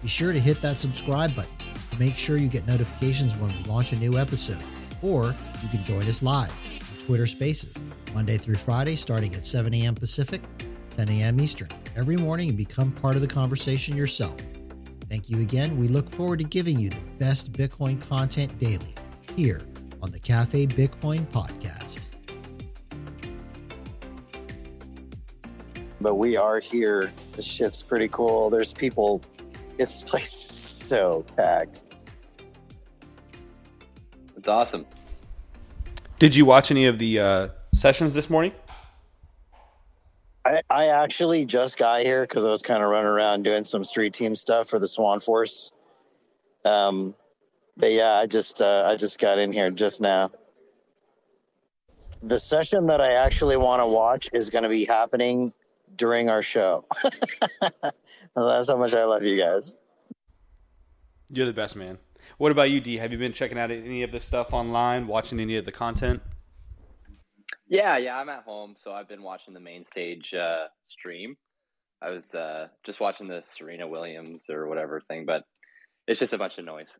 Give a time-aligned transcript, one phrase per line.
[0.00, 1.52] be sure to hit that subscribe button
[1.90, 4.62] to make sure you get notifications when we launch a new episode.
[5.02, 7.74] Or you can join us live on Twitter Spaces,
[8.14, 9.94] Monday through Friday, starting at 7 a.m.
[9.94, 10.42] Pacific,
[10.96, 11.40] 10 a.m.
[11.40, 14.36] Eastern, every morning and become part of the conversation yourself.
[15.08, 15.78] Thank you again.
[15.78, 18.94] We look forward to giving you the best Bitcoin content daily
[19.36, 19.62] here
[20.02, 22.04] on the Cafe Bitcoin podcast.
[26.00, 27.12] but we are here.
[27.34, 28.50] This shit's pretty cool.
[28.50, 29.20] There's people.
[29.78, 31.84] This place is so packed.
[34.36, 34.84] It's awesome.
[36.18, 38.52] Did you watch any of the uh, sessions this morning?
[40.44, 43.84] I, I actually just got here because I was kind of running around doing some
[43.84, 45.70] street team stuff for the Swan Force.
[46.64, 47.14] Um,
[47.76, 50.32] but yeah, I just uh, I just got in here just now.
[52.24, 55.52] The session that I actually want to watch is going to be happening
[55.98, 56.86] during our show.
[58.34, 59.76] That's how much I love you guys.
[61.28, 61.98] You're the best, man.
[62.38, 62.96] What about you, D?
[62.96, 66.22] Have you been checking out any of this stuff online, watching any of the content?
[67.66, 71.36] Yeah, yeah, I'm at home, so I've been watching the main stage uh, stream.
[72.00, 75.44] I was uh, just watching the Serena Williams or whatever thing, but
[76.06, 76.98] it's just a bunch of noise.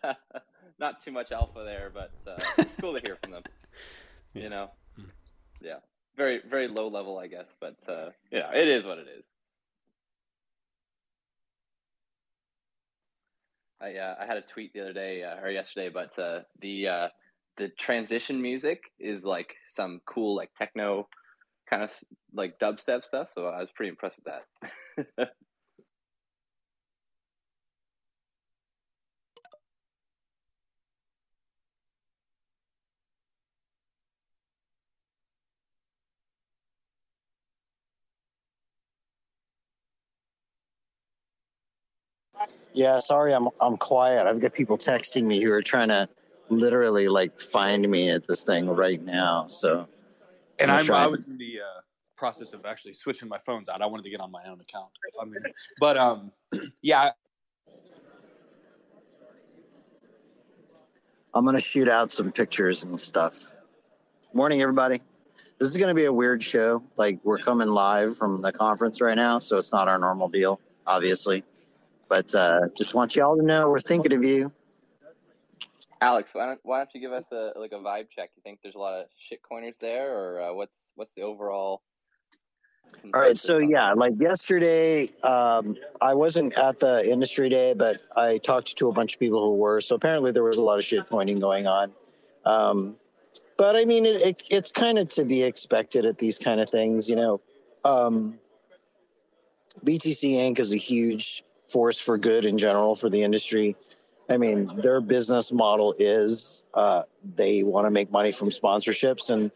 [0.78, 3.42] Not too much alpha there, but uh, it's cool to hear from them.
[4.32, 4.70] You know,
[5.60, 5.78] yeah,
[6.20, 9.24] very very low level, I guess, but uh, yeah, it is what it is.
[13.80, 16.88] I uh, I had a tweet the other day uh, or yesterday, but uh, the
[16.88, 17.08] uh,
[17.56, 21.08] the transition music is like some cool like techno
[21.70, 21.90] kind of
[22.34, 23.28] like dubstep stuff.
[23.34, 24.34] So I was pretty impressed with
[25.16, 25.28] that.
[42.72, 44.26] Yeah, sorry, I'm I'm quiet.
[44.26, 46.08] I've got people texting me who are trying to
[46.48, 49.46] literally like find me at this thing right now.
[49.46, 49.88] So,
[50.58, 51.80] And I'm I'm, I was in the uh,
[52.16, 53.82] process of actually switching my phones out.
[53.82, 54.90] I wanted to get on my own account.
[55.20, 55.42] I mean,
[55.80, 56.32] but um,
[56.82, 57.10] yeah,
[61.34, 63.56] I'm gonna shoot out some pictures and stuff.
[64.32, 65.00] Morning, everybody.
[65.58, 66.82] This is gonna be a weird show.
[66.96, 70.60] Like we're coming live from the conference right now, so it's not our normal deal,
[70.86, 71.44] obviously.
[72.10, 74.52] But uh, just want y'all to know we're thinking of you.
[76.02, 78.30] Alex, why don't why don't you give us a like a vibe check?
[78.36, 81.82] You think there's a lot of shitcoiners there, or uh, what's what's the overall?
[83.14, 88.38] All right, so yeah, like yesterday, um, I wasn't at the industry day, but I
[88.38, 89.80] talked to a bunch of people who were.
[89.80, 91.92] So apparently, there was a lot of shitcoining going on.
[92.44, 92.96] Um,
[93.56, 96.68] but I mean, it, it, it's kind of to be expected at these kind of
[96.68, 97.40] things, you know.
[97.84, 98.40] Um,
[99.84, 100.58] BTC Inc.
[100.58, 103.76] is a huge force for good in general for the industry.
[104.28, 107.02] I mean, their business model is uh,
[107.34, 109.50] they want to make money from sponsorships and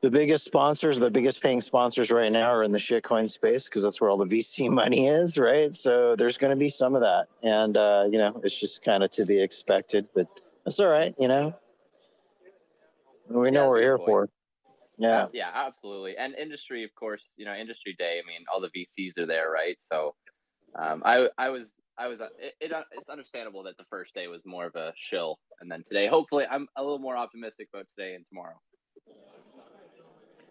[0.00, 3.82] the biggest sponsors, the biggest paying sponsors right now are in the shitcoin space because
[3.82, 5.74] that's where all the VC money is, right?
[5.74, 9.02] So there's going to be some of that, and uh, you know, it's just kind
[9.02, 11.54] of to be expected, but that's all right, you know.
[13.28, 14.08] We know Yeah, we're here point.
[14.08, 14.28] for.
[14.98, 16.16] Yeah, yeah, absolutely.
[16.16, 18.20] And industry, of course, you know, industry day.
[18.22, 19.76] I mean, all the VCs are there, right?
[19.90, 20.14] So,
[20.74, 24.14] um, I I was I was uh, it, it uh, it's understandable that the first
[24.14, 27.68] day was more of a shill, and then today, hopefully, I'm a little more optimistic
[27.72, 28.60] about today and tomorrow.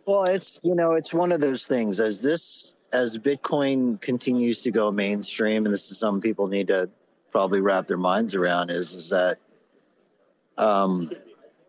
[0.06, 4.72] Well, it's you know, it's one of those things as this as Bitcoin continues to
[4.72, 6.90] go mainstream, and this is something people need to
[7.32, 9.38] probably wrap their minds around is is that
[10.58, 11.10] um,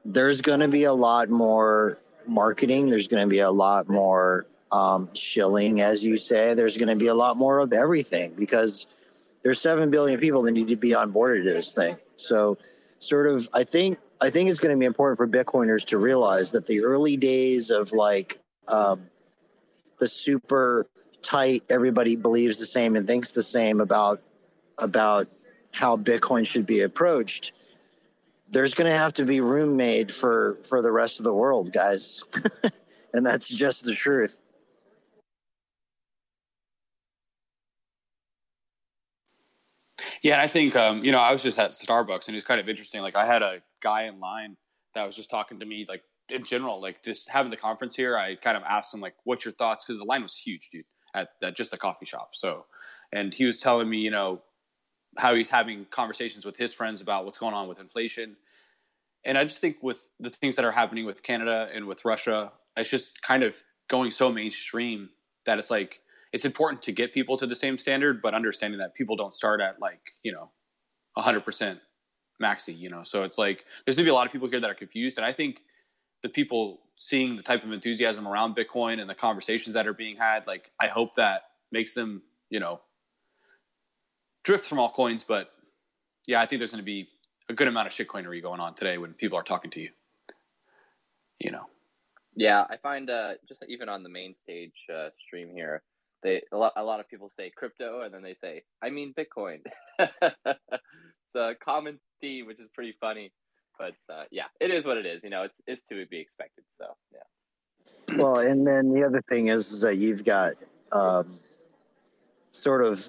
[0.05, 2.88] there's going to be a lot more marketing.
[2.88, 6.55] There's going to be a lot more um, shilling, as you say.
[6.55, 8.87] There's going to be a lot more of everything because
[9.43, 11.96] there's seven billion people that need to be on board to this thing.
[12.17, 12.58] So,
[12.99, 16.52] sort of, I think I think it's going to be important for Bitcoiners to realize
[16.52, 18.38] that the early days of like
[18.69, 19.08] um,
[19.99, 20.87] the super
[21.22, 24.22] tight, everybody believes the same and thinks the same about
[24.78, 25.28] about
[25.72, 27.52] how Bitcoin should be approached.
[28.50, 31.72] There's going to have to be room made for for the rest of the world,
[31.72, 32.25] guys,
[33.14, 34.40] and that's just the truth.
[40.22, 42.44] Yeah, and I think um, you know I was just at Starbucks and it was
[42.44, 43.00] kind of interesting.
[43.02, 44.56] Like I had a guy in line
[44.94, 48.17] that was just talking to me like in general, like just having the conference here.
[48.17, 50.84] I kind of asked him like, "What's your thoughts?" Because the line was huge, dude,
[51.14, 52.31] at, at just the coffee shop.
[52.34, 52.67] So,
[53.12, 54.43] and he was telling me, you know,
[55.17, 58.37] how he's having conversations with his friends about what's going on with inflation.
[59.25, 62.52] And I just think with the things that are happening with Canada and with Russia,
[62.76, 65.11] it's just kind of going so mainstream
[65.44, 66.00] that it's like
[66.32, 69.61] it's important to get people to the same standard, but understanding that people don't start
[69.61, 70.50] at like, you know,
[71.19, 71.81] 100%
[72.43, 73.03] maxi, you know.
[73.03, 75.19] So it's like there's going to be a lot of people here that are confused.
[75.19, 75.62] And I think
[76.23, 80.17] the people seeing the type of enthusiasm around Bitcoin and the conversations that are being
[80.17, 81.43] had, like, I hope that
[81.73, 82.81] makes them, you know,
[84.44, 85.25] drift from altcoins.
[85.27, 85.50] But
[86.27, 87.09] yeah, I think there's going to be
[87.49, 89.91] a good amount of shitcoinery going on today when people are talking to you,
[91.38, 91.65] you know.
[92.37, 95.82] Yeah, I find uh, just even on the main stage uh, stream here,
[96.22, 99.14] they a lot, a lot of people say crypto and then they say I mean
[99.19, 99.58] Bitcoin.
[99.99, 103.32] it's a common theme, which is pretty funny.
[103.78, 105.25] But uh, yeah, it is what it is.
[105.25, 106.64] You know, it's it's to be expected.
[106.78, 108.19] So yeah.
[108.22, 110.55] Well, and then the other thing is, is that you've got
[110.93, 111.38] um,
[112.50, 113.02] sort of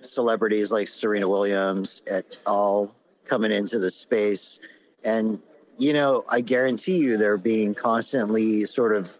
[0.00, 2.94] celebrities like Serena Williams at all
[3.24, 4.58] coming into the space,
[5.04, 5.40] and
[5.78, 9.10] you know, I guarantee you they're being constantly sort of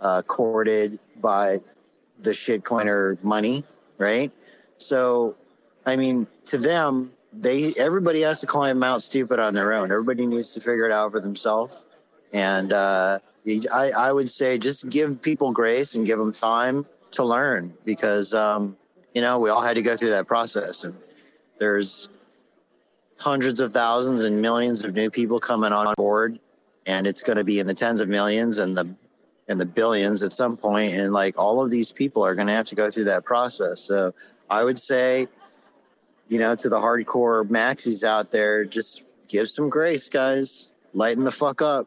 [0.00, 1.60] uh, courted by
[2.20, 3.64] the shitcoiner money,
[3.96, 4.32] right?
[4.78, 5.36] So,
[5.86, 9.90] I mean, to them, they everybody has to climb Mount Stupid on their own.
[9.90, 11.84] Everybody needs to figure it out for themselves.
[12.32, 13.18] And uh,
[13.72, 18.34] I, I would say just give people grace and give them time to learn because
[18.34, 18.76] um,
[19.14, 20.96] you know we all had to go through that process, and
[21.58, 22.08] there's
[23.18, 26.38] hundreds of thousands and millions of new people coming on board,
[26.86, 28.88] and it's going to be in the tens of millions and the
[29.48, 32.52] in the billions at some point and like all of these people are going to
[32.52, 33.80] have to go through that process.
[33.80, 34.14] So
[34.50, 35.28] i would say
[36.28, 40.72] you know to the hardcore maxis out there just give some grace guys.
[40.94, 41.86] Lighten the fuck up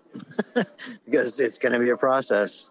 [1.06, 2.70] because it's going to be a process.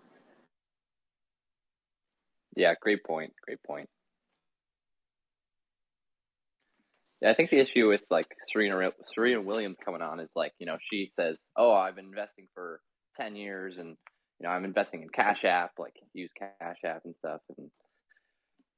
[2.56, 3.88] Yeah great point great point.
[7.20, 10.66] Yeah i think the issue with like serena serena williams coming on is like you
[10.66, 12.80] know she says oh i've been investing for
[13.20, 13.96] 10 years and
[14.40, 17.40] you know, I'm investing in Cash App, like use Cash App and stuff.
[17.58, 17.70] And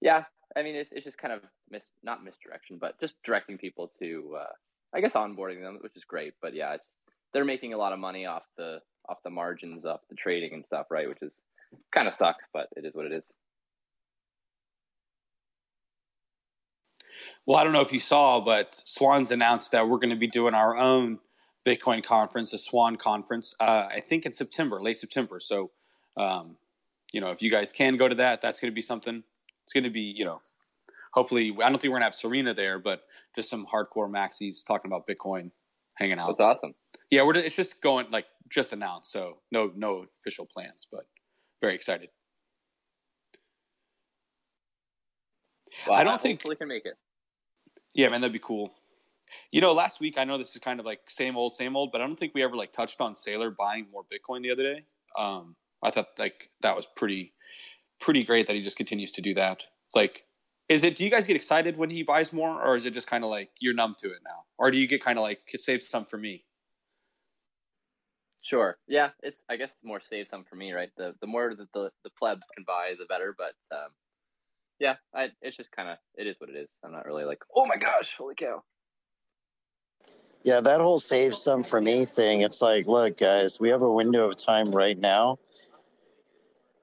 [0.01, 0.25] yeah,
[0.57, 4.37] I mean, it's, it's just kind of mis, not misdirection, but just directing people to,
[4.41, 4.53] uh,
[4.93, 6.35] I guess, onboarding them, which is great.
[6.43, 6.89] But yeah, it's,
[7.33, 8.79] they're making a lot of money off the,
[9.09, 11.09] off the margins, off the trading and stuff, right?
[11.09, 11.35] Which is
[11.95, 13.25] kind of sucks, but it is what it is.
[17.47, 20.27] Well, I don't know if you saw, but Swans announced that we're going to be
[20.27, 21.21] doing our own
[21.67, 23.55] Bitcoin conference, the Swan conference.
[23.61, 25.39] Uh, I think in September, late September.
[25.41, 25.71] So,
[26.17, 26.57] um,
[27.13, 29.23] you know, if you guys can go to that, that's going to be something.
[29.65, 30.41] It's going to be, you know,
[31.13, 31.57] hopefully.
[31.63, 33.03] I don't think we're going to have Serena there, but
[33.37, 35.51] just some hardcore maxis talking about Bitcoin,
[35.95, 36.37] hanging out.
[36.39, 36.75] That's awesome.
[37.11, 41.07] Yeah, we're it's just going like just announced, so no no official plans, but
[41.61, 42.09] very excited.
[45.91, 46.95] I don't I think we can make it.
[47.95, 48.75] Yeah, man, that'd be cool.
[49.51, 51.93] You know, last week I know this is kind of like same old, same old,
[51.93, 54.63] but I don't think we ever like touched on Saylor buying more Bitcoin the other
[54.63, 54.85] day.
[55.19, 57.33] Um, I thought like that was pretty,
[58.01, 59.63] pretty great that he just continues to do that.
[59.87, 60.25] It's like,
[60.69, 60.97] is it?
[60.97, 63.31] Do you guys get excited when he buys more, or is it just kind of
[63.31, 66.05] like you're numb to it now, or do you get kind of like save some
[66.05, 66.45] for me?
[68.43, 68.79] Sure.
[68.89, 69.45] Yeah, it's.
[69.49, 70.91] I guess more save some for me, right?
[70.97, 73.35] The the more that the the plebs can buy, the better.
[73.37, 73.91] But um,
[74.79, 76.69] yeah, I, it's just kind of it is what it is.
[76.85, 78.63] I'm not really like, oh my gosh, holy cow.
[80.45, 82.41] Yeah, that whole save some for me thing.
[82.41, 85.39] It's like, look, guys, we have a window of time right now.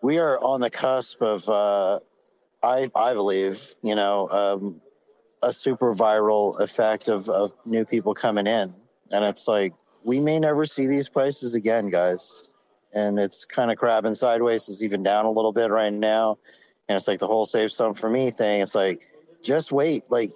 [0.01, 1.99] We are on the cusp of, uh,
[2.63, 4.81] I I believe, you know, um,
[5.41, 8.73] a super viral effect of of new people coming in,
[9.11, 9.73] and it's like
[10.03, 12.55] we may never see these prices again, guys.
[12.93, 14.67] And it's kind of crabbing sideways.
[14.67, 16.39] It's even down a little bit right now,
[16.87, 18.61] and it's like the whole save some for me thing.
[18.61, 19.01] It's like
[19.43, 20.31] just wait, like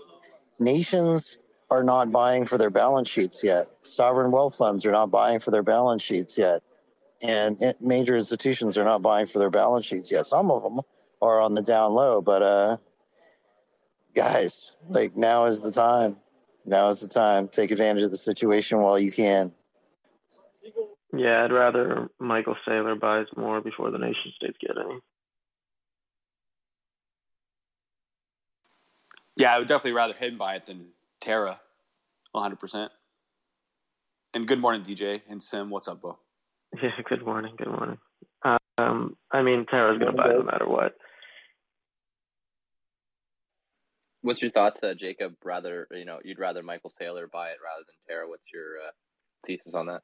[0.59, 1.39] nations
[1.73, 3.65] are not buying for their balance sheets yet.
[3.81, 6.61] Sovereign wealth funds are not buying for their balance sheets yet.
[7.23, 10.27] And major institutions are not buying for their balance sheets yet.
[10.27, 10.81] Some of them
[11.19, 12.77] are on the down low, but uh,
[14.13, 16.17] guys, like now is the time.
[16.63, 17.47] Now is the time.
[17.47, 19.51] Take advantage of the situation while you can.
[21.11, 24.99] Yeah, I'd rather Michael Saylor buys more before the nation states get any.
[29.35, 30.87] Yeah, I would definitely rather him buy it than
[31.23, 31.61] Terra,
[32.35, 32.89] 100%.
[34.33, 35.69] And good morning, DJ and Sim.
[35.69, 36.17] What's up, Bo?
[36.81, 37.53] Yeah, good morning.
[37.57, 37.97] Good morning.
[38.77, 40.95] Um, I mean, Terra's going to buy it no matter what.
[44.21, 45.35] What's your thoughts, uh, Jacob?
[45.45, 48.27] Rather, you know, you'd rather Michael Saylor buy it rather than Tara.
[48.27, 48.91] What's your uh,
[49.47, 50.01] thesis on that?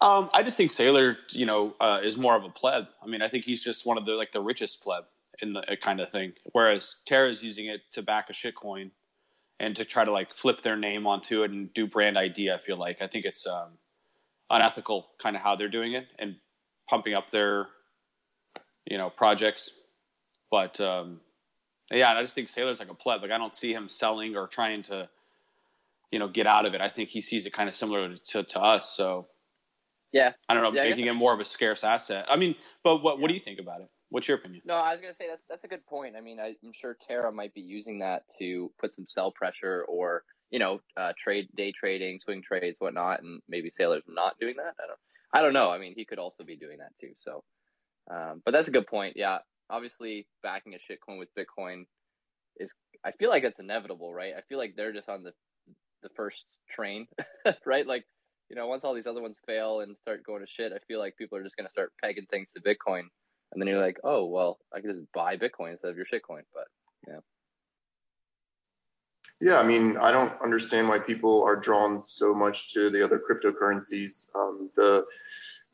[0.00, 2.86] Um, I just think Saylor, you know, uh, is more of a pleb.
[3.00, 5.04] I mean, I think he's just one of the like the richest pleb
[5.42, 6.32] in the kind of thing.
[6.52, 8.90] Whereas Terra is using it to back a shitcoin
[9.60, 12.50] and to try to like flip their name onto it and do brand ID.
[12.50, 13.70] I feel like I think it's um,
[14.50, 16.36] unethical, kind of how they're doing it and
[16.88, 17.66] pumping up their,
[18.86, 19.70] you know, projects.
[20.50, 21.20] But um,
[21.90, 23.22] yeah, I just think Saylor's like a pleb.
[23.22, 25.08] Like I don't see him selling or trying to,
[26.10, 26.80] you know, get out of it.
[26.80, 28.94] I think he sees it kind of similar to, to us.
[28.96, 29.26] So
[30.12, 32.26] yeah, I don't know, yeah, making it more of a scarce asset.
[32.30, 33.90] I mean, but what what do you think about it?
[34.10, 34.62] What's your opinion?
[34.64, 36.16] No, I was gonna say that's that's a good point.
[36.16, 39.84] I mean, I, am sure Terra might be using that to put some sell pressure
[39.86, 44.54] or you know uh, trade day trading, swing trades, whatnot, and maybe Saylor's not doing
[44.56, 44.74] that.
[44.82, 44.98] I don't
[45.32, 45.70] I don't know.
[45.70, 47.12] I mean, he could also be doing that too.
[47.18, 47.44] So,
[48.10, 49.14] um, but that's a good point.
[49.16, 49.38] Yeah,
[49.68, 51.84] obviously backing a shitcoin with Bitcoin
[52.56, 52.74] is
[53.04, 54.32] I feel like it's inevitable, right?
[54.36, 55.32] I feel like they're just on the
[56.02, 57.08] the first train,
[57.66, 57.86] right?
[57.86, 58.04] Like
[58.48, 60.98] you know, once all these other ones fail and start going to shit, I feel
[60.98, 63.08] like people are just going to start pegging things to Bitcoin
[63.52, 66.42] and then you're like, oh well, I can just buy Bitcoin instead of your shitcoin.
[66.54, 66.64] But
[67.06, 67.20] yeah.
[69.40, 73.20] Yeah, I mean, I don't understand why people are drawn so much to the other
[73.20, 74.24] cryptocurrencies.
[74.34, 75.04] Um, the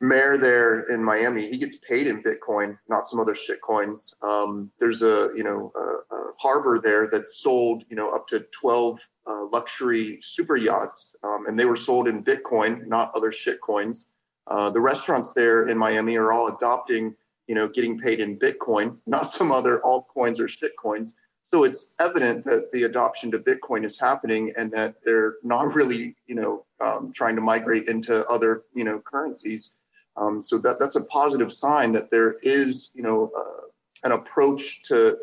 [0.01, 4.13] mayor there in Miami, he gets paid in Bitcoin, not some other shit coins.
[4.21, 8.45] Um, there's a you know a, a, harbor there that sold you know up to
[8.51, 13.59] 12 uh, luxury super yachts, um, and they were sold in Bitcoin, not other shit
[13.61, 14.11] coins.
[14.47, 17.15] Uh, the restaurants there in Miami are all adopting
[17.47, 21.09] you know, getting paid in Bitcoin, not some other altcoins or shitcoins.
[21.53, 26.15] So it's evident that the adoption to Bitcoin is happening, and that they're not really,
[26.27, 29.75] you know, um, trying to migrate into other, you know, currencies.
[30.17, 33.67] Um, so that that's a positive sign that there is, you know, uh,
[34.03, 35.17] an approach to,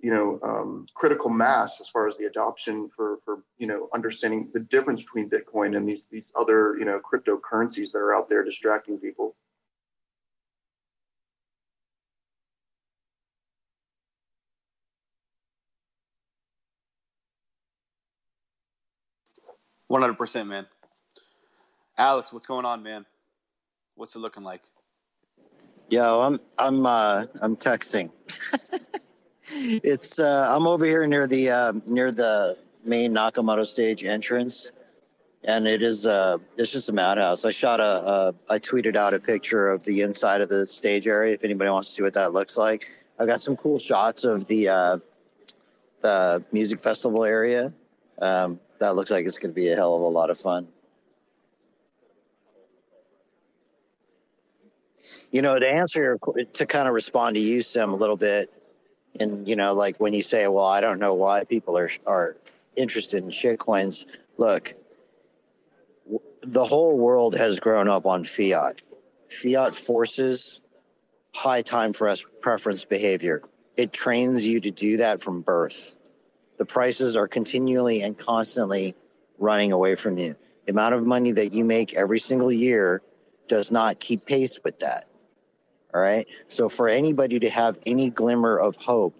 [0.00, 4.50] you know, um, critical mass as far as the adoption for for you know understanding
[4.54, 8.44] the difference between Bitcoin and these these other, you know, cryptocurrencies that are out there
[8.44, 9.36] distracting people.
[19.88, 20.66] One hundred percent, man.
[21.98, 23.06] Alex, what's going on, man?
[23.94, 24.62] What's it looking like?
[25.88, 28.10] Yo, I'm I'm uh, I'm texting.
[29.48, 34.72] it's uh, I'm over here near the uh, near the main Nakamoto stage entrance,
[35.44, 37.44] and it is uh, it's just a madhouse.
[37.44, 41.06] I shot a, a I tweeted out a picture of the inside of the stage
[41.06, 41.34] area.
[41.34, 42.88] If anybody wants to see what that looks like,
[43.20, 44.98] I got some cool shots of the uh,
[46.02, 47.72] the music festival area.
[48.20, 50.68] Um, that looks like it's going to be a hell of a lot of fun.
[55.30, 58.52] You know, to answer your, to kind of respond to you, Sim, a little bit,
[59.20, 62.36] and you know, like when you say, "Well, I don't know why people are are
[62.76, 64.06] interested in shitcoins."
[64.36, 64.74] Look,
[66.42, 68.82] the whole world has grown up on fiat.
[69.28, 70.62] Fiat forces
[71.34, 73.42] high time for us preference behavior.
[73.76, 75.95] It trains you to do that from birth
[76.58, 78.94] the prices are continually and constantly
[79.38, 80.34] running away from you.
[80.64, 83.02] The amount of money that you make every single year
[83.48, 85.06] does not keep pace with that.
[85.94, 86.26] All right.
[86.48, 89.16] So for anybody to have any glimmer of hope,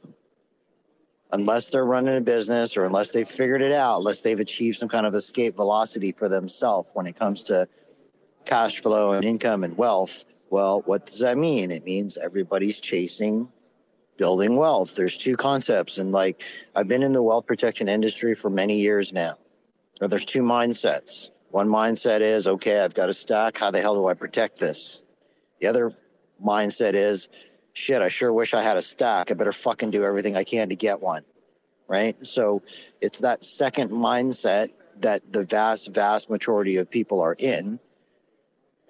[1.32, 4.88] unless they're running a business or unless they've figured it out, unless they've achieved some
[4.88, 7.68] kind of escape velocity for themselves when it comes to
[8.44, 11.70] cash flow and income and wealth, well, what does that mean?
[11.70, 13.48] It means everybody's chasing
[14.16, 14.94] building wealth.
[14.94, 15.99] There's two concepts.
[15.99, 16.42] And like
[16.75, 19.35] I've been in the wealth protection industry for many years now.
[20.00, 21.30] There's two mindsets.
[21.50, 23.56] One mindset is, okay, I've got a stack.
[23.56, 25.02] How the hell do I protect this?
[25.61, 25.94] The other
[26.44, 27.28] mindset is,
[27.73, 29.30] shit, I sure wish I had a stack.
[29.30, 31.25] I better fucking do everything I can to get one.
[31.88, 32.16] Right.
[32.26, 32.62] So
[33.00, 37.78] it's that second mindset that the vast, vast majority of people are in.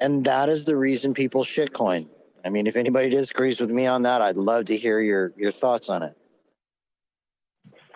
[0.01, 2.09] And that is the reason people shitcoin
[2.47, 5.51] I mean, if anybody disagrees with me on that, I'd love to hear your your
[5.51, 6.17] thoughts on it.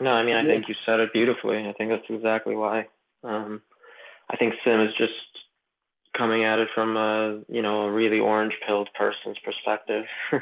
[0.00, 1.58] No, I mean, I think you said it beautifully.
[1.68, 2.88] I think that's exactly why.
[3.22, 3.62] Um,
[4.28, 5.12] I think Sim is just
[6.16, 10.06] coming at it from a you know a really orange pilled person's perspective,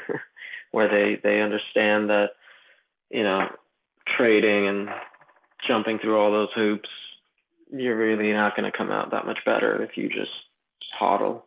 [0.71, 2.31] where they they understand that
[3.11, 3.47] you know
[4.17, 4.89] trading and
[5.67, 6.89] jumping through all those hoops,
[7.71, 10.31] you're really not going to come out that much better if you just
[10.99, 11.43] hodl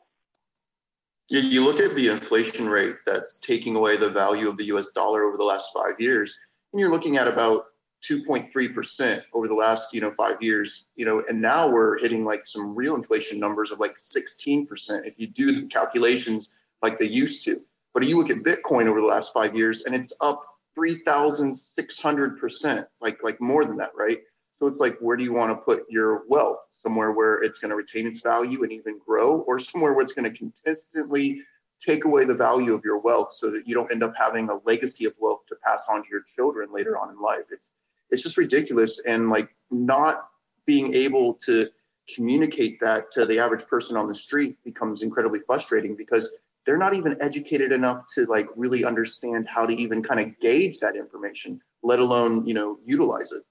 [1.28, 5.22] you, look at the inflation rate that's taking away the value of the US dollar
[5.22, 6.36] over the last five years,
[6.72, 7.64] and you're looking at about
[8.02, 12.44] 2.3% over the last, you know, five years, you know, and now we're hitting like
[12.46, 14.66] some real inflation numbers of like 16%
[15.06, 16.48] if you do the calculations
[16.82, 17.60] like they used to.
[17.94, 20.42] But you look at Bitcoin over the last five years and it's up
[20.76, 24.18] 3,600%, like, like more than that, right?
[24.62, 26.68] So it's like, where do you want to put your wealth?
[26.70, 30.12] Somewhere where it's going to retain its value and even grow, or somewhere where it's
[30.12, 31.40] going to consistently
[31.84, 34.60] take away the value of your wealth so that you don't end up having a
[34.64, 37.42] legacy of wealth to pass on to your children later on in life.
[37.50, 37.72] It's
[38.10, 40.28] it's just ridiculous and like not
[40.64, 41.66] being able to
[42.14, 46.32] communicate that to the average person on the street becomes incredibly frustrating because
[46.66, 50.78] they're not even educated enough to like really understand how to even kind of gauge
[50.78, 53.42] that information let alone you know utilize it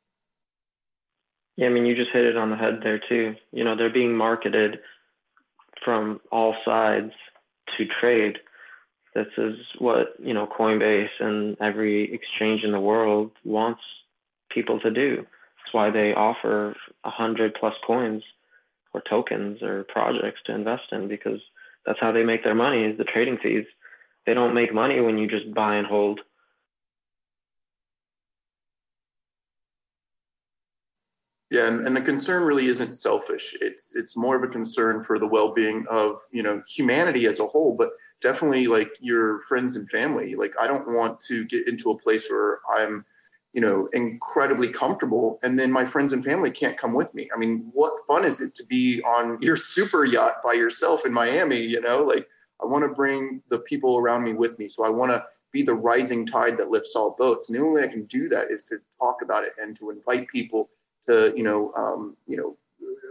[1.58, 3.94] yeah i mean you just hit it on the head there too you know they're
[3.94, 4.80] being marketed
[5.84, 7.12] from all sides
[7.78, 8.38] to trade
[9.16, 13.82] this is what you know coinbase and every exchange in the world wants
[14.50, 18.24] people to do that's why they offer a hundred plus coins
[18.94, 21.40] or tokens or projects to invest in because
[21.86, 23.66] that's how they make their money is the trading fees.
[24.26, 26.20] They don't make money when you just buy and hold.
[31.52, 33.56] Yeah, and, and the concern really isn't selfish.
[33.60, 37.46] It's it's more of a concern for the well-being of you know humanity as a
[37.46, 37.90] whole, but
[38.22, 40.36] definitely like your friends and family.
[40.36, 43.06] Like I don't want to get into a place where I'm
[43.54, 45.40] you know, incredibly comfortable.
[45.44, 47.28] And then my friends and family can't come with me.
[47.36, 51.12] I mean, what fun is it to be on your super yacht by yourself in
[51.12, 51.60] Miami?
[51.60, 52.30] You know, like
[52.64, 54.68] I want to bring the people around me with me.
[54.68, 57.50] So I want to be the rising tide that lifts all boats.
[57.50, 59.90] And the only way I can do that is to talk about it and to
[59.90, 60.70] invite people
[61.08, 62.58] to, you know, um, you know,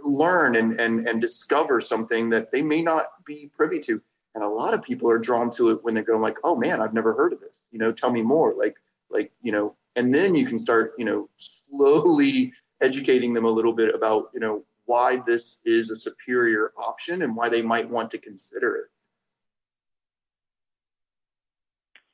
[0.04, 4.00] learn and, and, and discover something that they may not be privy to.
[4.34, 6.80] And a lot of people are drawn to it when they're going like, oh man,
[6.80, 7.62] I've never heard of this.
[7.72, 8.54] You know, tell me more.
[8.54, 8.76] Like,
[9.10, 13.72] like, you know, and then you can start you know slowly educating them a little
[13.72, 18.10] bit about you know why this is a superior option and why they might want
[18.10, 18.90] to consider it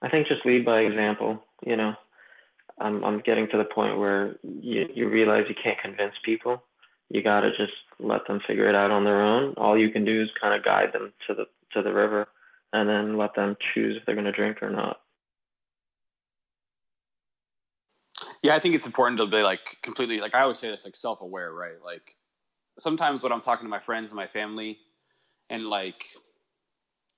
[0.03, 1.95] i think just lead by example you know
[2.79, 6.63] i'm, I'm getting to the point where you, you realize you can't convince people.
[7.09, 9.55] You got to just let them figure it out on their own.
[9.57, 12.29] All you can do is kind of guide them to the to the river
[12.73, 15.01] and then let them choose if they're to drink or not.
[18.43, 20.97] Yeah, I think it's important to be like completely like I always say this like
[20.97, 21.83] self aware, right?
[21.85, 22.17] Like
[22.79, 24.79] sometimes when I'm talking to my friends and my family,
[25.51, 26.05] and like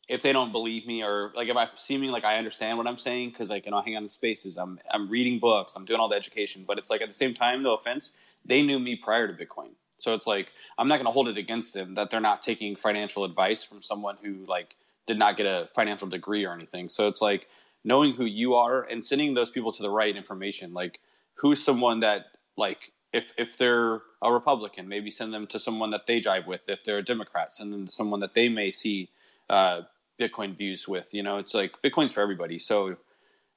[0.09, 2.99] if they don't believe me or like if I'm seeming like I understand what I'm
[2.99, 5.85] saying because like you know I hang out in spaces, I'm I'm reading books, I'm
[5.85, 8.13] doing all the education, but it's like at the same time, no offense,
[8.45, 11.37] they knew me prior to Bitcoin, so it's like I'm not going to hold it
[11.37, 15.47] against them that they're not taking financial advice from someone who like did not get
[15.47, 16.89] a financial degree or anything.
[16.89, 17.49] So it's like
[17.85, 21.01] knowing who you are and sending those people to the right information, like
[21.35, 26.07] who's someone that like if if they're a Republican, maybe send them to someone that
[26.07, 26.63] they jive with.
[26.69, 29.11] If they're a Democrat, send them to someone that they may see
[29.49, 29.83] uh,
[30.21, 31.07] Bitcoin views with.
[31.13, 32.59] You know, it's like Bitcoin's for everybody.
[32.59, 32.97] So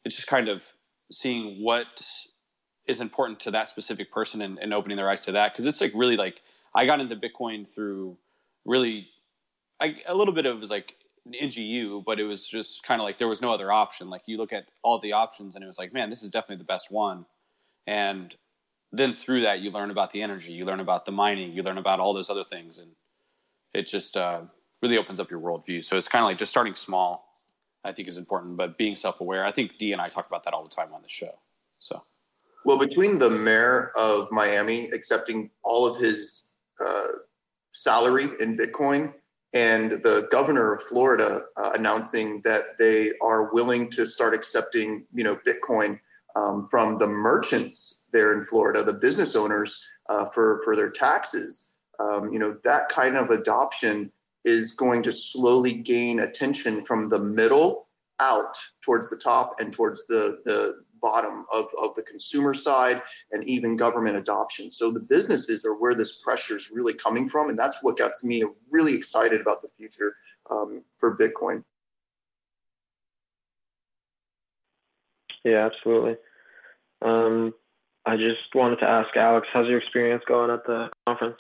[0.05, 0.65] it's just kind of
[1.11, 2.05] seeing what
[2.87, 5.53] is important to that specific person and, and opening their eyes to that.
[5.53, 6.41] Because it's like really like
[6.75, 8.17] I got into Bitcoin through
[8.65, 9.07] really
[9.79, 10.95] I, a little bit of like
[11.27, 14.09] NGU, but it was just kind of like there was no other option.
[14.09, 16.57] Like you look at all the options and it was like, man, this is definitely
[16.57, 17.25] the best one
[17.87, 18.35] and
[18.91, 21.77] then through that you learn about the energy you learn about the mining you learn
[21.77, 22.91] about all those other things and
[23.73, 24.41] it just uh,
[24.81, 27.33] really opens up your worldview so it's kind of like just starting small
[27.83, 30.53] i think is important but being self-aware i think d and i talk about that
[30.53, 31.33] all the time on the show
[31.79, 32.03] so
[32.65, 37.07] well between the mayor of miami accepting all of his uh,
[37.71, 39.13] salary in bitcoin
[39.53, 45.23] and the governor of florida uh, announcing that they are willing to start accepting you
[45.23, 45.99] know bitcoin
[46.35, 51.75] um, from the merchants there in Florida, the business owners uh, for for their taxes.
[51.99, 54.11] Um, you know that kind of adoption
[54.45, 57.87] is going to slowly gain attention from the middle
[58.19, 63.01] out towards the top and towards the the bottom of, of the consumer side
[63.31, 64.69] and even government adoption.
[64.69, 68.23] So the businesses are where this pressure is really coming from, and that's what gets
[68.23, 70.15] me really excited about the future
[70.49, 71.63] um, for Bitcoin.
[75.43, 76.17] Yeah, absolutely.
[77.01, 77.53] Um,
[78.05, 81.39] I just wanted to ask Alex, how's your experience going at the conference?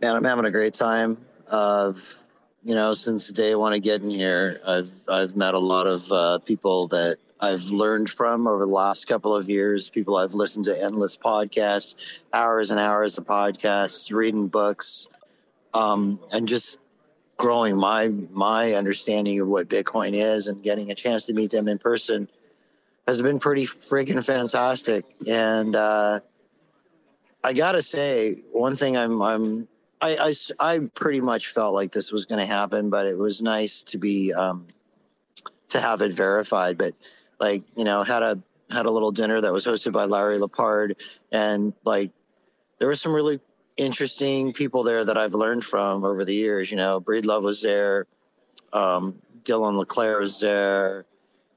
[0.00, 1.18] Man, I'm having a great time.
[1.48, 2.24] Of
[2.62, 6.12] you know, since the day one of getting here, I've I've met a lot of
[6.12, 9.90] uh, people that I've learned from over the last couple of years.
[9.90, 15.08] People I've listened to endless podcasts, hours and hours of podcasts, reading books,
[15.74, 16.78] um, and just
[17.36, 21.66] growing my my understanding of what Bitcoin is and getting a chance to meet them
[21.66, 22.28] in person
[23.08, 25.06] has been pretty freaking fantastic.
[25.26, 26.20] And uh,
[27.42, 29.68] I gotta say, one thing I'm I'm
[30.00, 33.42] I, I, I pretty much felt like this was going to happen, but it was
[33.42, 34.66] nice to be um,
[35.70, 36.78] to have it verified.
[36.78, 36.94] But
[37.40, 40.96] like you know had a had a little dinner that was hosted by Larry Lepard,
[41.32, 42.10] and like
[42.78, 43.40] there were some really
[43.76, 46.70] interesting people there that I've learned from over the years.
[46.70, 48.06] You know, Breedlove was there,
[48.72, 51.06] um, Dylan LeClaire was there,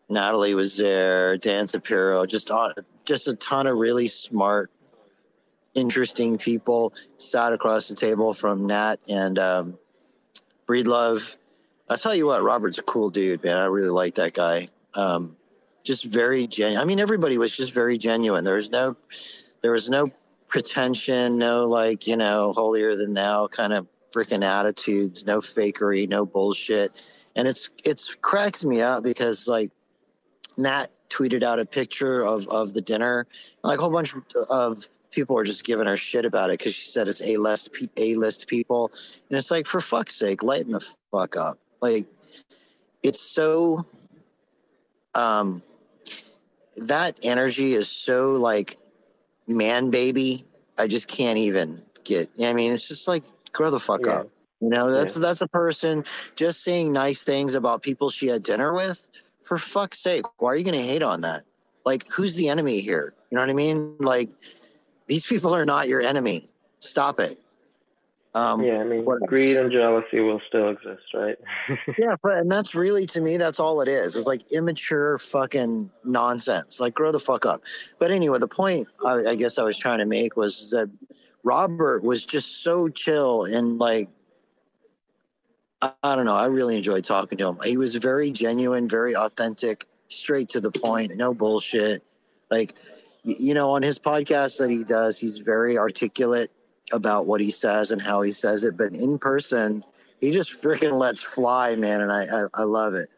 [0.09, 2.73] Natalie was there, Dan Tapiero, just on,
[3.05, 4.71] just a ton of really smart,
[5.73, 9.77] interesting people sat across the table from Nat and um,
[10.67, 11.37] Breedlove.
[11.89, 13.57] I'll tell you what, Robert's a cool dude, man.
[13.57, 14.69] I really like that guy.
[14.93, 15.35] Um,
[15.83, 16.81] just very genuine.
[16.81, 18.43] I mean, everybody was just very genuine.
[18.43, 18.95] There was no,
[19.61, 20.11] there was no
[20.47, 26.25] pretension, no like you know holier than thou kind of freaking attitudes, no fakery, no
[26.25, 27.01] bullshit.
[27.35, 29.71] And it's it's cracks me up because like
[30.57, 33.25] Nat tweeted out a picture of of the dinner,
[33.63, 34.13] like a whole bunch
[34.49, 37.69] of people were just giving her shit about it because she said it's a list
[37.97, 38.91] a list people,
[39.29, 41.59] and it's like for fuck's sake, lighten the fuck up.
[41.81, 42.07] Like
[43.03, 43.85] it's so
[45.13, 45.61] um
[46.77, 48.77] that energy is so like
[49.47, 50.45] man baby.
[50.77, 52.29] I just can't even get.
[52.41, 54.19] I mean, it's just like grow the fuck Yeah.
[54.19, 54.29] up.
[54.61, 55.23] You know, that's Yeah.
[55.23, 59.09] that's a person just saying nice things about people she had dinner with.
[59.43, 61.43] For fuck's sake, why are you going to hate on that?
[61.83, 63.13] Like, who's the enemy here?
[63.29, 63.95] You know what I mean?
[63.99, 64.29] Like,
[65.07, 66.47] these people are not your enemy.
[66.79, 67.39] Stop it.
[68.33, 71.37] Um, yeah, I mean, what greed and jealousy will still exist, right?
[71.97, 74.15] yeah, but and that's really to me, that's all it is.
[74.15, 76.79] It's like immature fucking nonsense.
[76.79, 77.61] Like grow the fuck up.
[77.99, 80.89] But anyway, the point I, I guess I was trying to make was that
[81.43, 84.07] Robert was just so chill and like
[85.81, 86.35] I, I don't know.
[86.35, 87.57] I really enjoyed talking to him.
[87.65, 92.01] He was very genuine, very authentic, straight to the point, no bullshit.
[92.49, 92.75] Like
[93.23, 96.51] you know, on his podcast that he does, he's very articulate
[96.91, 98.77] about what he says and how he says it.
[98.77, 99.83] But in person,
[100.19, 103.09] he just freaking lets fly, man, and I I, I love it.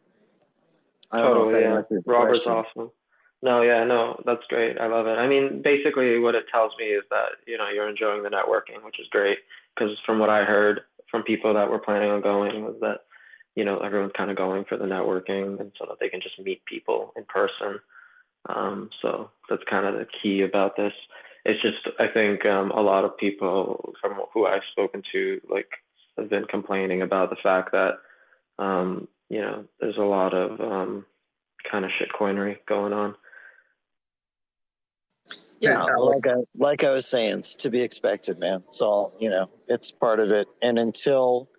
[1.11, 1.99] I don't know if Totally, yeah.
[2.05, 2.53] Robert's question.
[2.53, 2.91] awesome.
[3.41, 4.79] No, yeah, no, that's great.
[4.79, 5.17] I love it.
[5.19, 8.83] I mean, basically, what it tells me is that you know you're enjoying the networking,
[8.83, 9.39] which is great.
[9.75, 13.01] Because from what I heard from people that were planning on going, was that
[13.55, 16.39] you know everyone's kind of going for the networking, and so that they can just
[16.39, 17.79] meet people in person.
[18.47, 20.93] Um, so that's kind of the key about this.
[21.45, 25.69] It's just I think um, a lot of people from who I've spoken to like
[26.17, 27.99] have been complaining about the fact that
[28.59, 31.05] um, you know there's a lot of um,
[31.69, 33.15] kind of shitcoinery going on.
[35.59, 38.63] Yeah, like I like I was saying, it's to be expected, man.
[38.67, 39.49] It's all you know.
[39.67, 40.47] It's part of it.
[40.61, 41.49] And until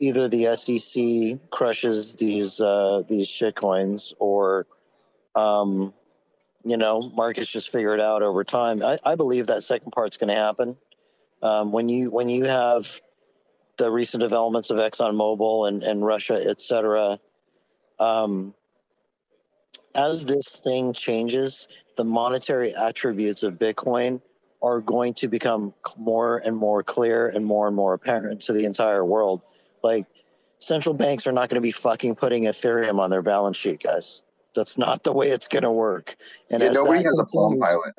[0.00, 4.66] either the SEC crushes these uh, these shit coins, or
[5.36, 5.94] um,
[6.64, 8.82] you know, markets just figure it out over time.
[8.82, 10.76] I, I believe that second part's going to happen.
[11.42, 13.00] Um, when you when you have
[13.76, 17.18] the recent developments of ExxonMobil and, and Russia, et cetera,
[17.98, 18.54] um,
[19.94, 24.20] as this thing changes, the monetary attributes of Bitcoin
[24.62, 28.64] are going to become more and more clear and more and more apparent to the
[28.64, 29.42] entire world.
[29.82, 30.06] Like
[30.58, 34.22] central banks are not going to be fucking putting Ethereum on their balance sheet, guys.
[34.54, 36.16] That's not the way it's going to work.
[36.50, 37.94] And yeah, nobody has a Palm Pilot.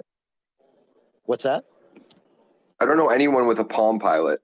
[1.25, 1.65] What's that?
[2.79, 4.41] I don't know anyone with a Palm Pilot.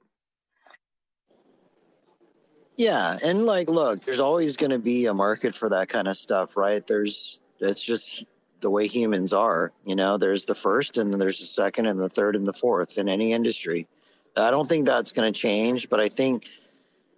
[2.77, 6.17] Yeah, and like, look, there's always going to be a market for that kind of
[6.17, 6.85] stuff, right?
[6.87, 8.25] There's, it's just
[8.61, 9.71] the way humans are.
[9.85, 12.53] You know, there's the first, and then there's the second, and the third, and the
[12.53, 13.87] fourth in any industry.
[14.35, 16.45] I don't think that's going to change, but I think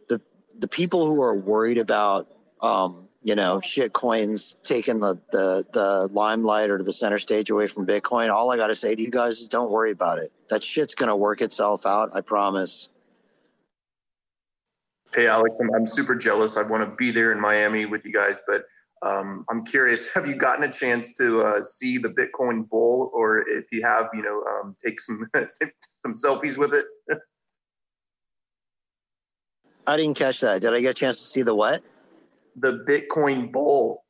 [0.10, 0.19] the
[0.58, 2.27] the people who are worried about,
[2.62, 7.68] um, you know, shit coins taking the the the limelight or the center stage away
[7.68, 8.30] from Bitcoin.
[8.30, 10.32] All I got to say to you guys is, don't worry about it.
[10.50, 12.10] That shit's going to work itself out.
[12.14, 12.90] I promise.
[15.16, 16.58] Hey, Alex, I'm, I'm super jealous.
[16.58, 18.66] I want to be there in Miami with you guys, but
[19.04, 20.14] um, I'm curious.
[20.16, 24.10] Have you gotten a chance to uh, see the Bitcoin bull, or if you have,
[24.14, 27.20] you know, um, take some some selfies with it?
[29.86, 30.62] I didn't catch that.
[30.62, 31.84] Did I get a chance to see the what?
[32.56, 34.04] The Bitcoin bull.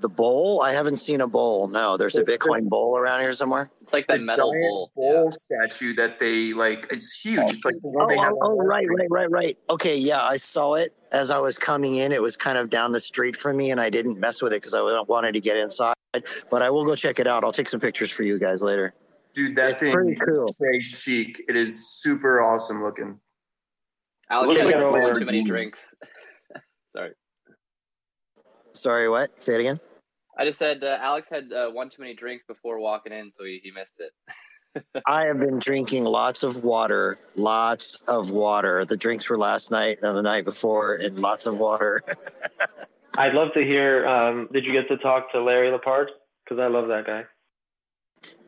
[0.00, 0.60] The bowl?
[0.60, 1.66] I haven't seen a bowl.
[1.68, 3.70] No, there's a Bitcoin bowl around here somewhere.
[3.82, 4.92] It's like that the metal giant bowl.
[4.94, 6.86] bull statue that they like.
[6.90, 7.48] It's huge.
[7.50, 8.32] It's like the one Oh, they have.
[8.32, 9.58] oh, oh, right, right, right, right.
[9.70, 12.12] Okay, yeah, I saw it as I was coming in.
[12.12, 14.56] It was kind of down the street from me, and I didn't mess with it
[14.60, 15.94] because I wanted to get inside.
[16.50, 17.42] But I will go check it out.
[17.42, 18.92] I'll take some pictures for you guys later.
[19.32, 20.48] Dude, that It's thing pretty is cool.
[20.48, 21.42] straight chic.
[21.48, 23.18] It is super awesome looking.
[24.30, 25.18] Alex Looks had like a one Lamborghini.
[25.20, 25.80] too many drinks.
[26.94, 27.10] Sorry,
[28.72, 29.42] Sorry, what?
[29.42, 29.80] Say it again.
[30.38, 33.44] I just said uh, Alex had uh, one too many drinks before walking in, so
[33.44, 35.02] he, he missed it.
[35.06, 38.84] I have been drinking lots of water, lots of water.
[38.84, 42.02] The drinks were last night and the night before, and lots of water.
[43.16, 44.06] I'd love to hear.
[44.06, 46.10] Um, did you get to talk to Larry Lepard?
[46.44, 47.24] Because I love that guy.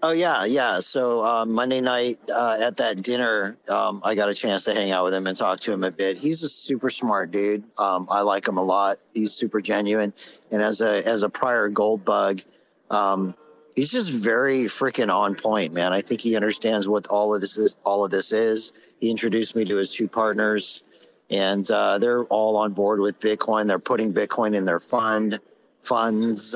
[0.03, 0.81] Oh yeah, yeah.
[0.81, 4.93] So uh, Monday night uh, at that dinner, um, I got a chance to hang
[4.93, 6.19] out with him and talk to him a bit.
[6.19, 7.65] He's a super smart dude.
[7.79, 8.99] Um, I like him a lot.
[9.15, 10.13] He's super genuine,
[10.51, 12.43] and as a as a prior gold bug,
[12.91, 13.35] um,
[13.75, 15.93] he's just very freaking on point, man.
[15.93, 17.79] I think he understands what all of this is.
[17.85, 18.75] All of this is.
[19.01, 20.85] He introduced me to his two partners,
[21.31, 23.67] and uh, they're all on board with Bitcoin.
[23.67, 25.41] They're putting Bitcoin in their fund
[25.83, 26.55] funds.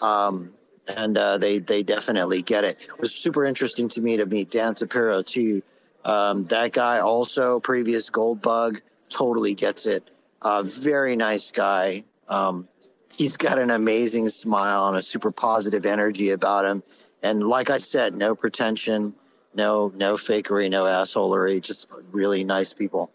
[0.00, 0.52] Um,
[0.96, 2.76] and uh, they they definitely get it.
[2.80, 5.62] It was super interesting to me to meet Dan Tapiero too.
[6.04, 10.10] Um, that guy also previous gold bug totally gets it.
[10.42, 12.04] Uh, very nice guy.
[12.28, 12.68] Um,
[13.12, 16.82] he's got an amazing smile and a super positive energy about him.
[17.22, 19.14] And like I said, no pretension,
[19.54, 21.60] no no fakery, no assholery.
[21.60, 23.10] Just really nice people.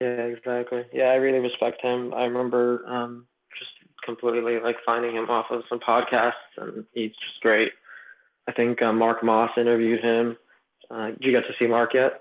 [0.00, 0.84] Yeah, exactly.
[0.92, 2.14] Yeah, I really respect him.
[2.14, 3.26] I remember um,
[4.08, 7.72] completely like finding him off of some podcasts, and he's just great.
[8.48, 10.38] I think uh, Mark Moss interviewed him.
[10.90, 12.20] Uh, did you get to see Mark yet?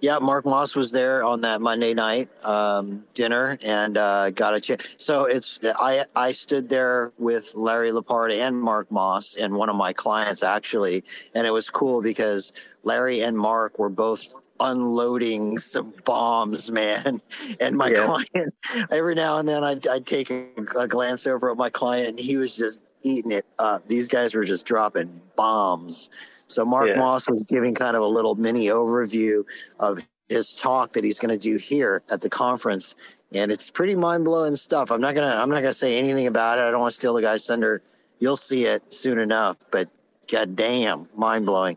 [0.00, 4.60] Yeah, Mark Moss was there on that Monday night um, dinner and uh, got a
[4.60, 4.94] chance.
[4.96, 9.76] So it's I I stood there with Larry Lepard and Mark Moss and one of
[9.76, 15.92] my clients actually, and it was cool because Larry and Mark were both unloading some
[16.04, 17.20] bombs, man.
[17.60, 18.04] And my yeah.
[18.06, 18.54] client,
[18.90, 20.46] every now and then, I'd, I'd take a,
[20.78, 23.86] a, glance over at my client, and he was just eating it up.
[23.88, 26.10] These guys were just dropping bombs.
[26.48, 26.96] So Mark yeah.
[26.96, 29.44] Moss was giving kind of a little mini overview
[29.78, 32.94] of his talk that he's going to do here at the conference,
[33.32, 34.90] and it's pretty mind blowing stuff.
[34.90, 36.62] I'm not gonna I'm not gonna say anything about it.
[36.62, 37.82] I don't want to steal the guy's thunder.
[38.20, 39.88] You'll see it soon enough, but
[40.30, 41.76] god damn, mind blowing.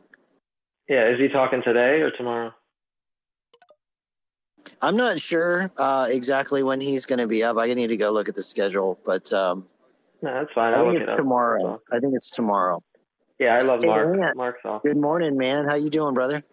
[0.88, 2.54] Yeah, is he talking today or tomorrow?
[4.82, 7.58] I'm not sure uh, exactly when he's going to be up.
[7.58, 9.66] I need to go look at the schedule, but um,
[10.22, 10.74] no, that's fine.
[10.74, 11.82] I'll look it tomorrow.
[11.92, 12.82] I think it's tomorrow.
[13.40, 14.16] Yeah, I love hey, Mark.
[14.16, 14.34] Man.
[14.36, 14.84] Mark's off.
[14.84, 15.66] Good morning, man.
[15.66, 16.44] How you doing, brother?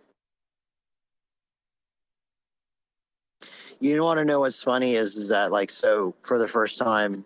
[3.78, 7.24] You want to know what's funny is, is that like so for the first time,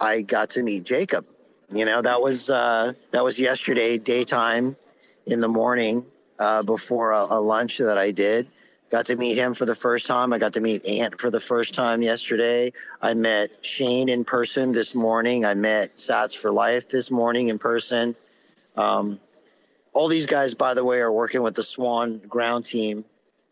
[0.00, 1.26] I got to meet Jacob.
[1.72, 4.76] You know that was uh, that was yesterday daytime
[5.26, 6.04] in the morning
[6.38, 8.48] uh, before a, a lunch that I did
[8.90, 10.32] Got to meet him for the first time.
[10.32, 12.72] I got to meet Ant for the first time yesterday.
[13.02, 15.44] I met Shane in person this morning.
[15.44, 18.16] I met Sats for Life this morning in person.
[18.76, 19.20] Um,
[19.92, 23.04] all these guys, by the way, are working with the Swan ground team,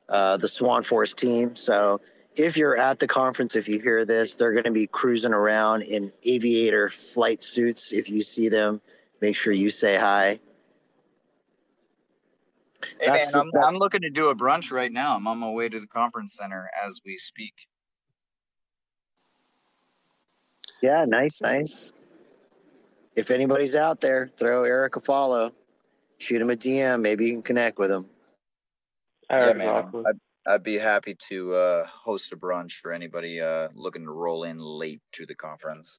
[0.09, 1.55] uh, the Swan Force team.
[1.55, 2.01] So
[2.35, 5.83] if you're at the conference, if you hear this, they're going to be cruising around
[5.83, 7.93] in aviator flight suits.
[7.93, 8.81] If you see them,
[9.21, 10.41] make sure you say hi.
[13.01, 15.17] Hey man, I'm, I'm looking to do a brunch right now.
[15.17, 17.55] I'm on my way to the conference center as we speak.
[20.83, 21.93] Yeah, nice, nice.
[23.17, 25.53] If anybody's out there, throw Eric a follow,
[26.19, 27.01] shoot him a DM.
[27.01, 28.07] Maybe you can connect with him.
[29.31, 29.69] Yeah, man,
[30.07, 34.45] I'd, I'd, be happy to uh, host a brunch for anybody uh, looking to roll
[34.45, 35.99] in late to the conference.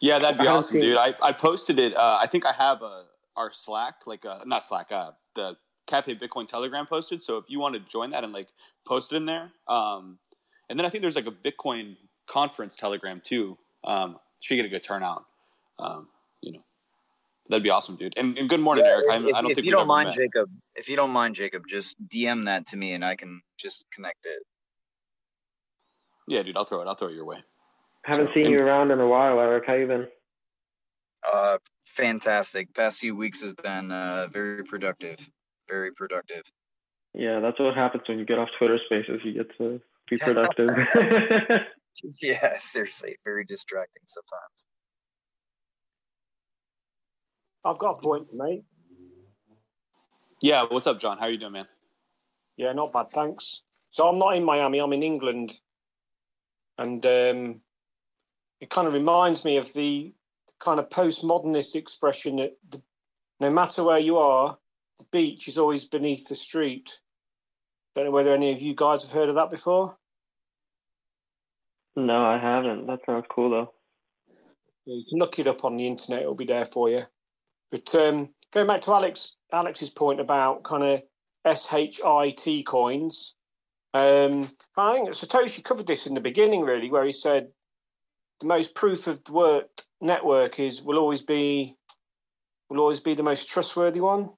[0.00, 0.98] Yeah, that'd be awesome, dude.
[0.98, 1.96] I, I posted it.
[1.96, 3.04] Uh, I think I have a,
[3.38, 7.22] our Slack, like uh, not Slack, uh, the Cafe Bitcoin Telegram posted.
[7.22, 8.48] So if you want to join that and like
[8.86, 10.18] post it in there, um,
[10.68, 11.96] and then I think there's like a Bitcoin
[12.26, 13.56] conference Telegram too.
[13.84, 15.24] Um, should get a good turnout.
[15.78, 16.08] Um,
[16.42, 16.60] you know,
[17.48, 18.12] that'd be awesome, dude.
[18.16, 19.06] And, and good morning, yeah, Eric.
[19.10, 20.16] I, if, I don't if think you don't mind, met.
[20.16, 20.50] Jacob.
[20.74, 24.26] If you don't mind, Jacob, just DM that to me and I can just connect
[24.26, 24.42] it.
[26.26, 26.86] Yeah, dude, I'll throw it.
[26.86, 27.38] I'll throw it your way.
[28.04, 29.64] Haven't so, seen and, you around in a while, Eric.
[29.66, 30.06] How you been?
[31.26, 32.74] Uh, fantastic.
[32.74, 35.18] Past few weeks has been uh, very productive.
[35.68, 36.42] Very productive.
[37.14, 39.20] Yeah, that's what happens when you get off Twitter Spaces.
[39.24, 40.70] You get to be productive.
[42.22, 44.66] yeah, seriously, very distracting sometimes.
[47.64, 48.64] I've got a point, mate.
[50.40, 51.18] Yeah, what's up, John?
[51.18, 51.66] How are you doing, man?
[52.56, 53.62] Yeah, not bad, thanks.
[53.90, 54.78] So I'm not in Miami.
[54.78, 55.58] I'm in England,
[56.76, 57.60] and um,
[58.60, 60.12] it kind of reminds me of the
[60.60, 62.82] kind of postmodernist expression that the,
[63.40, 64.58] no matter where you are,
[64.98, 67.00] the beach is always beneath the street.
[67.94, 69.96] Don't know whether any of you guys have heard of that before.
[71.96, 72.86] No, I haven't.
[72.86, 73.72] That sounds cool though.
[74.86, 77.02] You can look it up on the internet; it'll be there for you.
[77.70, 83.34] But um, going back to Alex Alex's point about kind of SHIT coins,
[83.94, 87.48] um, I think Satoshi covered this in the beginning, really, where he said
[88.40, 91.76] the most proof of the work network is will always be
[92.70, 94.30] will always be the most trustworthy one.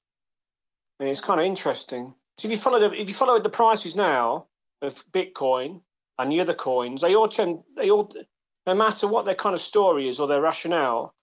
[0.98, 2.14] And it's kind of interesting.
[2.38, 4.46] So if you follow the, if you follow the prices now,
[4.82, 5.82] of Bitcoin
[6.18, 8.12] and the other coins, they all tend, they all,
[8.66, 11.14] no matter what their kind of story is or their rationale,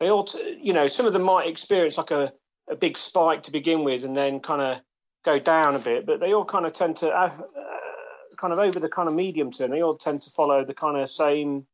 [0.00, 0.28] they all,
[0.60, 2.32] you know, some of them might experience like a,
[2.70, 4.78] a big spike to begin with and then kind of
[5.24, 7.30] go down a bit, but they all kind of tend to, uh,
[8.38, 10.96] kind of over the kind of medium term, they all tend to follow the kind
[10.96, 11.66] of same,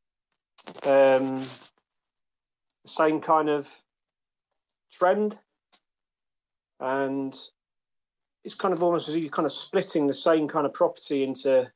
[0.87, 1.43] um,
[2.87, 3.83] same kind of
[4.93, 5.39] trend.
[6.81, 7.35] And
[8.45, 11.23] it's kind of almost as if you're kind of splitting the same kind of property
[11.23, 11.71] into,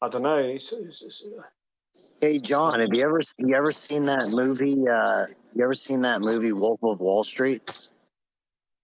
[0.00, 0.38] I don't know.
[0.38, 1.24] It's, it's, it's,
[2.20, 4.88] hey John, have you ever you ever seen that movie?
[4.88, 7.90] Uh, you ever seen that movie Wolf of Wall Street?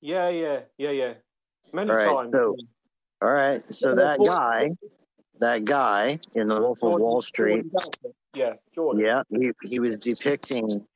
[0.01, 1.13] Yeah, yeah, yeah, yeah.
[1.73, 2.33] Many all right, times.
[2.33, 2.57] So,
[3.23, 4.71] all right, so that guy,
[5.41, 7.67] that guy in the Wolf of Wall Street.
[8.35, 9.05] Yeah, Jordan.
[9.05, 10.87] Yeah, he, he was depicting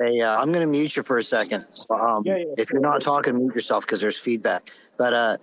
[0.00, 1.64] Hey, uh, I'm going to mute you for a second.
[1.90, 4.70] Um, yeah, yeah, if you're not talking, mute yourself because there's feedback.
[4.96, 5.36] But uh,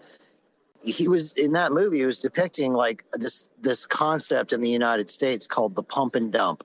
[0.84, 2.00] he was in that movie.
[2.00, 6.32] He was depicting like this this concept in the United States called the pump and
[6.32, 6.63] dump.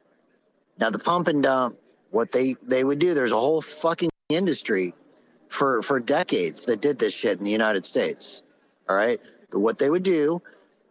[0.81, 1.77] Now, the pump and dump,
[2.11, 3.13] what they they would do.
[3.13, 4.95] There's a whole fucking industry
[5.49, 8.43] for for decades that did this shit in the United States.
[8.89, 10.41] All right, but what they would do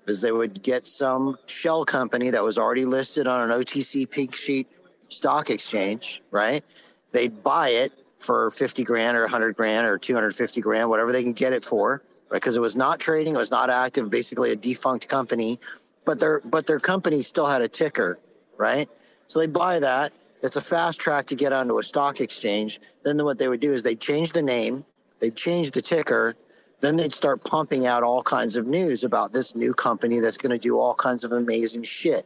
[0.05, 4.35] is they would get some shell company that was already listed on an OTC pink
[4.35, 4.67] sheet
[5.11, 6.63] stock exchange, right?
[7.11, 11.33] They'd buy it for 50 grand or 100 grand or 250 grand, whatever they can
[11.33, 12.37] get it for, right?
[12.37, 15.59] Because it was not trading, it was not active, basically a defunct company,
[16.05, 18.19] but their but their company still had a ticker,
[18.57, 18.89] right?
[19.27, 20.13] So they buy that.
[20.41, 22.79] It's a fast track to get onto a stock exchange.
[23.03, 24.85] Then what they would do is they'd change the name,
[25.19, 26.35] they'd change the ticker,
[26.81, 30.51] then they'd start pumping out all kinds of news about this new company that's going
[30.51, 32.25] to do all kinds of amazing shit.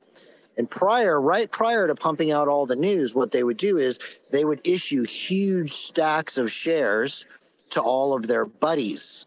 [0.57, 3.99] And prior, right prior to pumping out all the news, what they would do is
[4.31, 7.25] they would issue huge stacks of shares
[7.71, 9.25] to all of their buddies.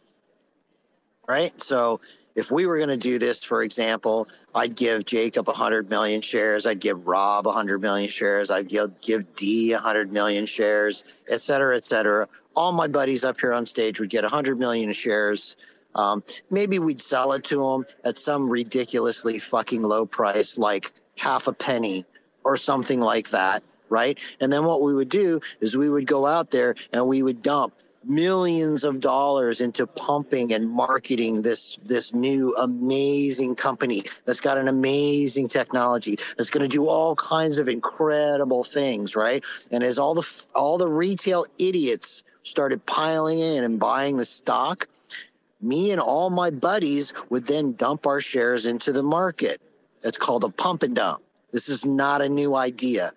[1.26, 1.60] Right?
[1.60, 2.00] So
[2.38, 6.66] if we were going to do this, for example, I'd give Jacob 100 million shares.
[6.66, 8.48] I'd give Rob 100 million shares.
[8.48, 12.28] I'd give, give D 100 million shares, et cetera, et cetera.
[12.54, 15.56] All my buddies up here on stage would get 100 million shares.
[15.96, 21.46] Um, maybe we'd sell it to them at some ridiculously fucking low price, like half
[21.46, 22.06] a penny
[22.44, 24.18] or something like that, right?
[24.40, 27.42] And then what we would do is we would go out there and we would
[27.42, 34.56] dump millions of dollars into pumping and marketing this this new amazing company that's got
[34.56, 39.98] an amazing technology that's going to do all kinds of incredible things right and as
[39.98, 44.88] all the all the retail idiots started piling in and buying the stock
[45.60, 49.60] me and all my buddies would then dump our shares into the market
[50.02, 51.22] it's called a pump and dump.
[51.52, 53.12] This is not a new idea.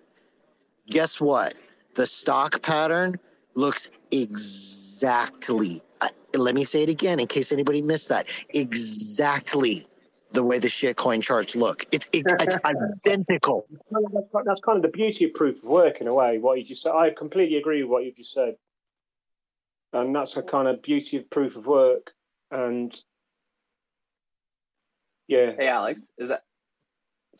[0.88, 1.54] Guess what?
[1.94, 3.18] The stock pattern
[3.54, 9.86] looks exactly, uh, let me say it again in case anybody missed that, exactly
[10.32, 11.86] the way the shitcoin charts look.
[11.92, 13.66] It's, it's, it's identical.
[13.90, 16.82] That's kind of the beauty of proof of work in a way, what you just
[16.82, 16.92] said.
[16.92, 18.56] I completely agree with what you've just said.
[19.92, 22.12] And that's a kind of beauty of proof of work.
[22.50, 22.98] And
[25.28, 25.52] yeah.
[25.56, 26.44] Hey, Alex, is that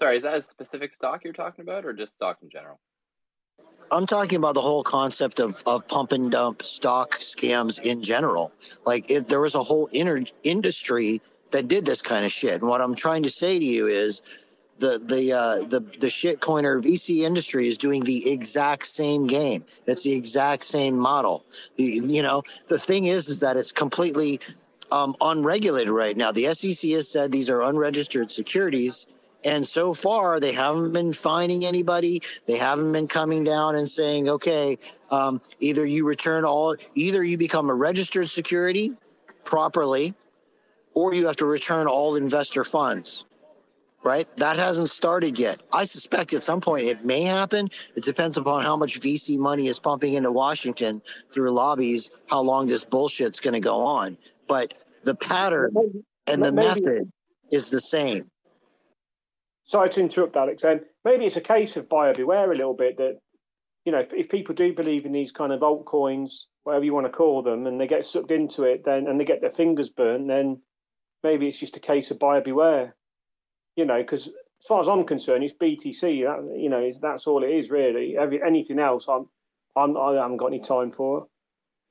[0.02, 2.80] Sorry, is that a specific stock you're talking about, or just stock in general?
[3.92, 8.50] I'm talking about the whole concept of, of pump and dump stock scams in general.
[8.84, 12.54] Like it, there was a whole inner industry that did this kind of shit.
[12.54, 14.22] And what I'm trying to say to you is
[14.80, 19.64] the the uh, the the shitcoiner VC industry is doing the exact same game.
[19.86, 21.44] It's the exact same model.
[21.76, 24.40] You know, the thing is, is that it's completely
[24.90, 26.32] um, unregulated right now.
[26.32, 29.06] The SEC has said these are unregistered securities
[29.44, 32.22] and so far, they haven't been finding anybody.
[32.46, 34.78] They haven't been coming down and saying, okay,
[35.10, 38.92] um, either you return all, either you become a registered security
[39.44, 40.14] properly,
[40.94, 43.24] or you have to return all investor funds.
[44.04, 44.28] Right?
[44.36, 45.62] That hasn't started yet.
[45.72, 47.70] I suspect at some point it may happen.
[47.94, 52.66] It depends upon how much VC money is pumping into Washington through lobbies, how long
[52.66, 54.18] this bullshit's going to go on.
[54.48, 54.74] But
[55.04, 57.12] the pattern and the method
[57.52, 58.31] is the same
[59.72, 60.62] sorry to interrupt, Alex.
[60.64, 63.18] And maybe it's a case of buyer beware a little bit that,
[63.84, 67.06] you know, if, if, people do believe in these kind of altcoins, whatever you want
[67.06, 69.88] to call them, and they get sucked into it, then and they get their fingers
[69.88, 70.60] burnt, then
[71.24, 72.94] maybe it's just a case of buyer beware.
[73.74, 76.00] You know, because as far as I'm concerned, it's BTC.
[76.00, 78.16] That, you know, that's all it is really.
[78.16, 79.26] Every, anything else, I'm,
[79.74, 81.26] I'm, I haven't got any time for.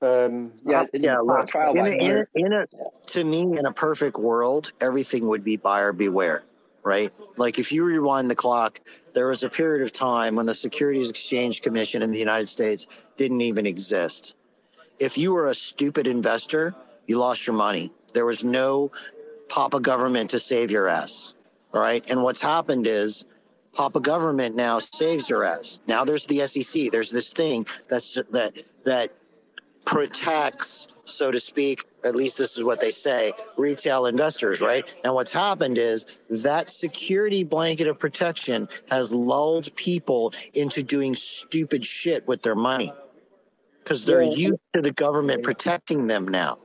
[0.03, 1.19] Um, yeah, yeah.
[1.19, 2.65] Look, in a, in, a, in a,
[3.07, 6.43] to me, in a perfect world, everything would be buyer beware
[6.84, 7.13] right?
[7.38, 8.82] Like if you rewind the clock,
[9.13, 12.88] there was a period of time when the Securities Exchange Commission in the United States
[13.17, 14.36] didn't even exist.
[14.99, 16.75] If you were a stupid investor,
[17.07, 17.91] you lost your money.
[18.13, 18.91] There was no
[19.49, 21.36] papa government to save your ass.
[21.73, 22.07] All right.
[22.09, 23.25] And what's happened is
[23.73, 25.79] Papa Government now saves your ass.
[25.88, 26.91] Now there's the SEC.
[26.91, 28.53] There's this thing that's that
[28.84, 29.13] that
[29.86, 34.91] protects, so to speak, at least this is what they say, retail investors, right?
[35.04, 41.86] And what's happened is that security blanket of protection has lulled people into doing stupid
[41.86, 42.91] shit with their money
[43.84, 44.32] because they're yeah.
[44.32, 46.60] used to the government protecting them now.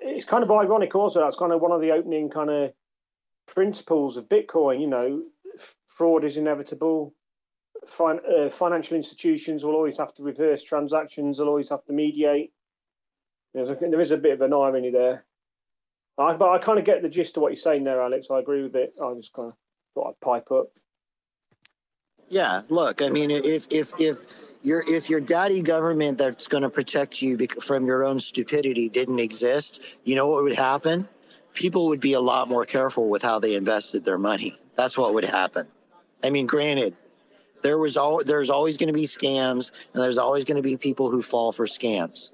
[0.00, 1.20] It's kind of ironic, also.
[1.20, 2.72] That's kind of one of the opening kind of
[3.46, 4.80] principles of Bitcoin.
[4.80, 5.22] You know,
[5.86, 7.14] fraud is inevitable.
[7.86, 11.38] Fin- uh, financial institutions will always have to reverse transactions.
[11.38, 12.52] They'll always have to mediate.
[13.54, 15.24] There's a, there is a bit of an irony there.
[16.18, 18.28] I, but I kind of get the gist of what you're saying there, Alex.
[18.30, 18.92] I agree with it.
[19.02, 19.56] I just kind of
[19.94, 20.66] thought I'd pipe up.
[22.28, 24.26] Yeah, look, I mean, if if if
[24.62, 29.18] your if your daddy government that's going to protect you from your own stupidity didn't
[29.18, 31.06] exist, you know what would happen?
[31.52, 34.58] People would be a lot more careful with how they invested their money.
[34.74, 35.68] That's what would happen.
[36.24, 36.96] I mean, granted,
[37.62, 40.76] there was all there's always going to be scams, and there's always going to be
[40.76, 42.32] people who fall for scams.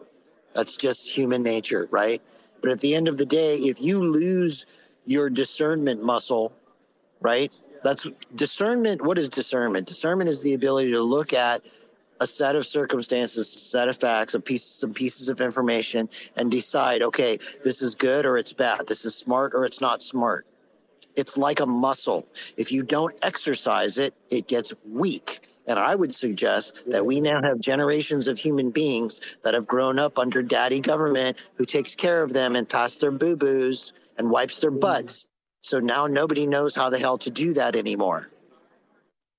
[0.55, 2.23] That's just human nature, right?
[2.61, 4.67] But at the end of the day, if you lose
[5.07, 6.53] your discernment muscle,
[7.21, 7.53] right?
[7.83, 9.03] That's discernment.
[9.03, 9.87] What is discernment?
[9.87, 11.65] Discernment is the ability to look at
[12.21, 16.51] a set of circumstances, a set of facts, a piece, some pieces of information, and
[16.51, 18.87] decide, okay, this is good or it's bad.
[18.87, 20.47] This is smart or it's not smart.
[21.17, 22.29] It's like a muscle.
[22.57, 25.41] If you don't exercise it, it gets weak.
[25.71, 30.01] And I would suggest that we now have generations of human beings that have grown
[30.01, 34.31] up under daddy government who takes care of them and passes their boo boos and
[34.31, 35.29] wipes their butts.
[35.61, 38.31] So now nobody knows how the hell to do that anymore.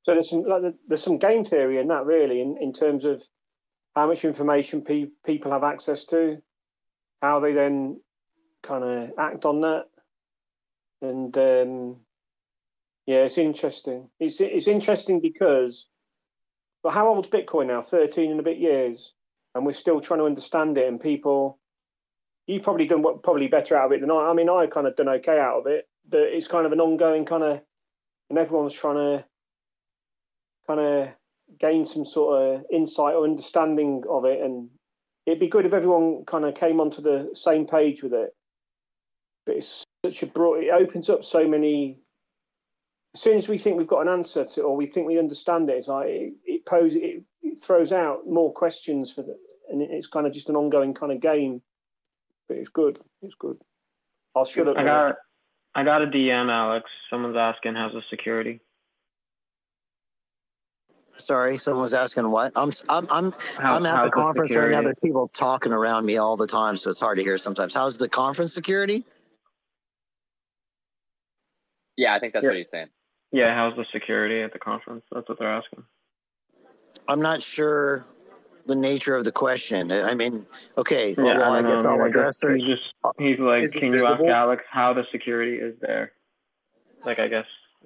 [0.03, 3.21] So there's some like, there's some game theory in that really, in, in terms of
[3.93, 6.41] how much information pe- people have access to,
[7.21, 7.99] how they then
[8.63, 9.85] kind of act on that,
[11.01, 11.97] and um,
[13.05, 14.09] yeah, it's interesting.
[14.19, 15.87] It's it's interesting because,
[16.83, 17.81] but how old's Bitcoin now?
[17.81, 19.13] Thirteen and a bit years,
[19.55, 20.87] and we're still trying to understand it.
[20.87, 21.59] And people,
[22.47, 24.29] you've probably done what probably better out of it than I.
[24.29, 26.81] I mean, I kind of done okay out of it, but it's kind of an
[26.81, 27.61] ongoing kind of,
[28.29, 29.25] and everyone's trying to
[30.67, 31.09] kind of
[31.59, 34.41] gain some sort of insight or understanding of it.
[34.41, 34.69] And
[35.25, 38.35] it'd be good if everyone kind of came onto the same page with it.
[39.45, 42.00] But it's such a broad, it opens up so many.
[43.13, 45.69] As soon as we think we've got an answer to, or we think we understand
[45.69, 49.37] it, it's like it, it poses, it, it throws out more questions for the,
[49.69, 51.61] and it's kind of just an ongoing kind of game.
[52.47, 52.97] But it's good.
[53.21, 53.57] It's good.
[54.35, 54.77] I'll shut up.
[54.77, 55.15] I got,
[55.75, 56.89] I got a DM, Alex.
[57.09, 58.61] Someone's asking, "How's the security?"
[61.17, 62.53] Sorry, someone was asking what.
[62.55, 66.17] I'm I'm I'm How, I'm at the conference the and other people talking around me
[66.17, 67.73] all the time, so it's hard to hear sometimes.
[67.73, 69.05] How's the conference security?
[71.97, 72.49] Yeah, I think that's yeah.
[72.49, 72.87] what he's saying.
[73.31, 75.03] Yeah, how's the security at the conference?
[75.11, 75.83] That's what they're asking.
[77.07, 78.05] I'm not sure
[78.65, 79.91] the nature of the question.
[79.91, 80.45] I mean,
[80.77, 82.57] okay, yeah, well, I, I guess I'll address it.
[82.57, 82.83] He's just
[83.17, 86.11] he's like, can you ask Alex how the security is there?
[87.05, 87.45] Like, I guess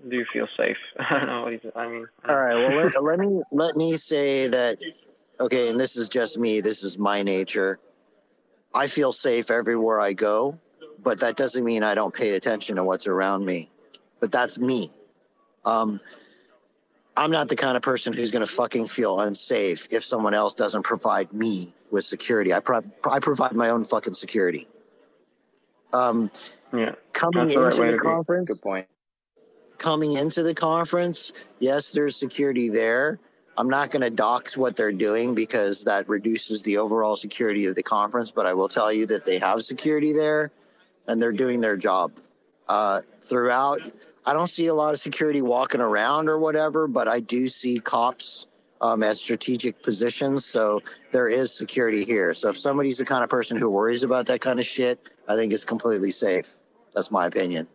[0.09, 0.77] do you feel safe?
[0.99, 1.61] I don't know what he's.
[1.75, 2.07] I mean.
[2.27, 2.55] All right.
[2.55, 4.77] Well, let, let me let me say that.
[5.39, 6.61] Okay, and this is just me.
[6.61, 7.79] This is my nature.
[8.73, 10.59] I feel safe everywhere I go,
[11.01, 13.69] but that doesn't mean I don't pay attention to what's around me.
[14.19, 14.89] But that's me.
[15.65, 15.99] Um,
[17.17, 20.53] I'm not the kind of person who's going to fucking feel unsafe if someone else
[20.53, 22.53] doesn't provide me with security.
[22.53, 24.67] I, pro- I provide my own fucking security.
[25.93, 26.29] Um,
[26.73, 28.51] yeah, coming into the, the conference.
[28.51, 28.87] Good point
[29.77, 33.19] coming into the conference, yes, there's security there.
[33.57, 37.75] I'm not going to dox what they're doing because that reduces the overall security of
[37.75, 40.51] the conference, but I will tell you that they have security there
[41.07, 42.11] and they're doing their job.
[42.67, 43.79] Uh, throughout,
[44.25, 47.79] I don't see a lot of security walking around or whatever, but I do see
[47.79, 48.47] cops
[48.81, 50.45] um, at strategic positions.
[50.45, 52.33] So there is security here.
[52.33, 55.35] So if somebody's the kind of person who worries about that kind of shit, I
[55.35, 56.55] think it's completely safe.
[56.93, 57.67] That's my opinion.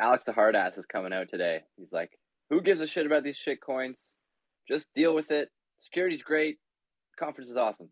[0.00, 1.60] Alex the hard ass is coming out today.
[1.76, 2.10] He's like,
[2.50, 4.16] "Who gives a shit about these shit coins?
[4.66, 5.50] Just deal with it.
[5.78, 6.58] Security's great.
[7.16, 7.90] Conference is awesome."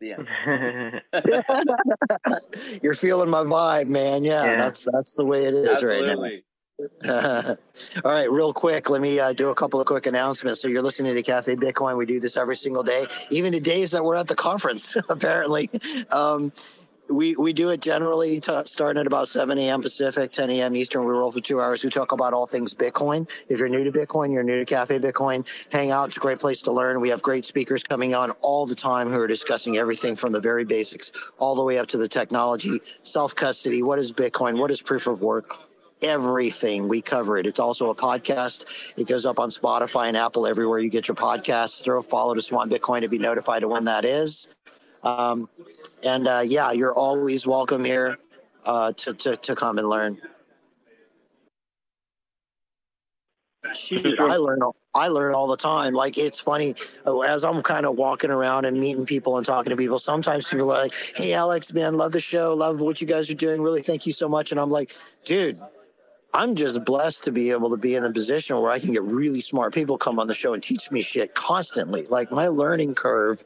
[0.00, 1.02] The end.
[2.82, 4.24] You're feeling my vibe, man.
[4.24, 6.08] Yeah, yeah, that's that's the way it is Absolutely.
[6.08, 6.51] right now.
[7.08, 7.56] All
[8.04, 10.60] right, real quick, let me uh, do a couple of quick announcements.
[10.60, 11.96] So you're listening to Cafe Bitcoin.
[11.96, 14.96] We do this every single day, even the days that we're at the conference.
[15.08, 15.70] apparently,
[16.10, 16.52] um,
[17.08, 19.82] we we do it generally t- starting at about 7 a.m.
[19.82, 20.76] Pacific, 10 a.m.
[20.76, 21.04] Eastern.
[21.04, 21.84] We roll for two hours.
[21.84, 23.28] We talk about all things Bitcoin.
[23.48, 26.08] If you're new to Bitcoin, you're new to Cafe Bitcoin, hang out.
[26.08, 27.00] It's a great place to learn.
[27.00, 30.40] We have great speakers coming on all the time who are discussing everything from the
[30.40, 33.82] very basics all the way up to the technology, self custody.
[33.82, 34.58] What is Bitcoin?
[34.58, 35.71] What is proof of work?
[36.02, 36.88] Everything.
[36.88, 37.46] We cover it.
[37.46, 38.94] It's also a podcast.
[38.96, 41.82] It goes up on Spotify and Apple everywhere you get your podcasts.
[41.82, 44.48] Throw a follow to Swan Bitcoin to be notified of when that is.
[45.02, 45.48] Um,
[46.02, 48.18] and uh, yeah, you're always welcome here
[48.66, 50.18] uh, to, to, to come and learn.
[53.74, 54.60] Shoot, I learn
[54.94, 55.94] I learn all the time.
[55.94, 56.74] Like it's funny
[57.26, 59.98] as I'm kind of walking around and meeting people and talking to people.
[59.98, 63.34] Sometimes people are like, "Hey, Alex, man, love the show, love what you guys are
[63.34, 63.62] doing.
[63.62, 64.94] Really, thank you so much." And I'm like,
[65.24, 65.58] "Dude,
[66.34, 69.02] I'm just blessed to be able to be in the position where I can get
[69.02, 72.04] really smart people come on the show and teach me shit constantly.
[72.06, 73.44] Like my learning curve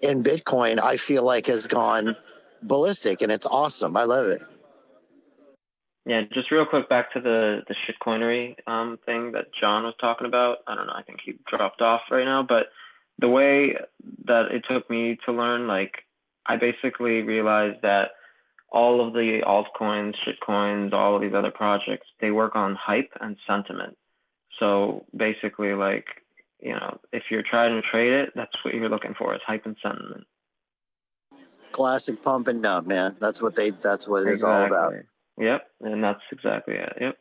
[0.00, 2.16] in Bitcoin, I feel like has gone
[2.62, 3.96] ballistic, and it's awesome.
[3.96, 4.42] I love it."
[6.06, 10.26] Yeah, just real quick back to the the shitcoinery um, thing that John was talking
[10.26, 10.58] about.
[10.66, 10.94] I don't know.
[10.94, 12.66] I think he dropped off right now, but
[13.18, 13.76] the way
[14.26, 16.04] that it took me to learn, like,
[16.46, 18.12] I basically realized that
[18.70, 23.36] all of the altcoins, shitcoins, all of these other projects, they work on hype and
[23.46, 23.96] sentiment.
[24.58, 26.06] So basically, like,
[26.60, 29.66] you know, if you're trying to trade it, that's what you're looking for is hype
[29.66, 30.24] and sentiment.
[31.72, 33.16] Classic pump and dump, man.
[33.20, 33.70] That's what they.
[33.70, 34.32] That's what exactly.
[34.32, 34.94] it's all about.
[35.38, 36.92] Yep, and that's exactly it.
[37.00, 37.18] Yep.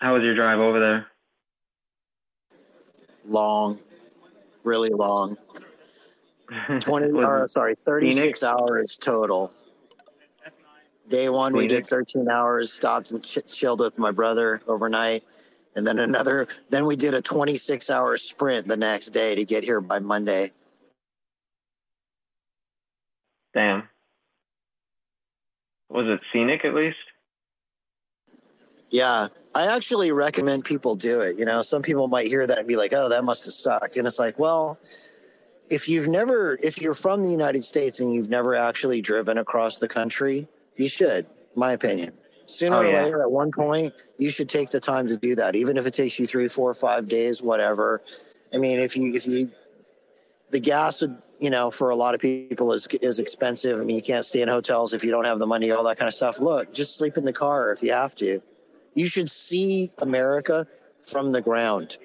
[0.00, 1.06] How was your drive over there?
[3.24, 3.78] Long,
[4.62, 5.36] really long.
[6.80, 9.52] Twenty or sorry, thirty six hours total.
[11.08, 11.62] Day one, Phoenix.
[11.62, 12.72] we did thirteen hours.
[12.72, 15.24] Stopped and ch- chilled with my brother overnight
[15.76, 19.62] and then another then we did a 26 hour sprint the next day to get
[19.62, 20.50] here by monday
[23.54, 23.84] damn
[25.88, 26.96] was it scenic at least
[28.90, 31.62] yeah i actually recommend people do it you know?
[31.62, 33.96] Some people might hear that and be like oh that must have sucked.
[33.96, 34.78] And it's like well
[35.68, 39.78] if you've never if you're from the united states and you've never actually driven across
[39.78, 42.12] the country you should my opinion.
[42.48, 43.02] Sooner oh, or yeah.
[43.02, 45.94] later at one point you should take the time to do that even if it
[45.94, 48.02] takes you three four five days whatever.
[48.52, 49.50] I mean if you if you
[50.50, 53.80] the gas would you know for a lot of people is is expensive.
[53.80, 55.98] I mean you can't stay in hotels if you don't have the money all that
[55.98, 56.38] kind of stuff.
[56.38, 58.40] Look just sleep in the car if you have to
[58.96, 60.66] you should see america
[61.02, 61.96] from the ground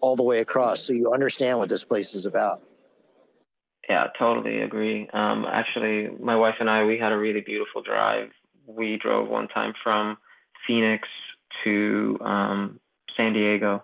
[0.00, 2.60] all the way across so you understand what this place is about
[3.88, 8.28] yeah totally agree um, actually my wife and i we had a really beautiful drive
[8.66, 10.16] we drove one time from
[10.66, 11.08] Phoenix
[11.64, 12.80] to um,
[13.16, 13.82] San Diego,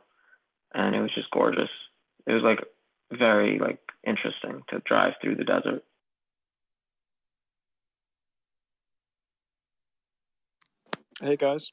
[0.74, 1.70] and it was just gorgeous.
[2.26, 2.60] It was like
[3.12, 5.84] very like interesting to drive through the desert.
[11.20, 11.70] Hey guys.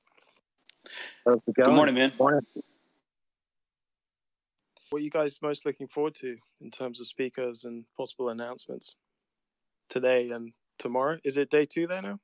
[1.26, 2.12] Good morning, man.
[2.20, 2.42] Morning.
[4.90, 8.96] What are you guys most looking forward to in terms of speakers and possible announcements
[9.90, 11.18] today and tomorrow?
[11.24, 12.20] Is it day two there now?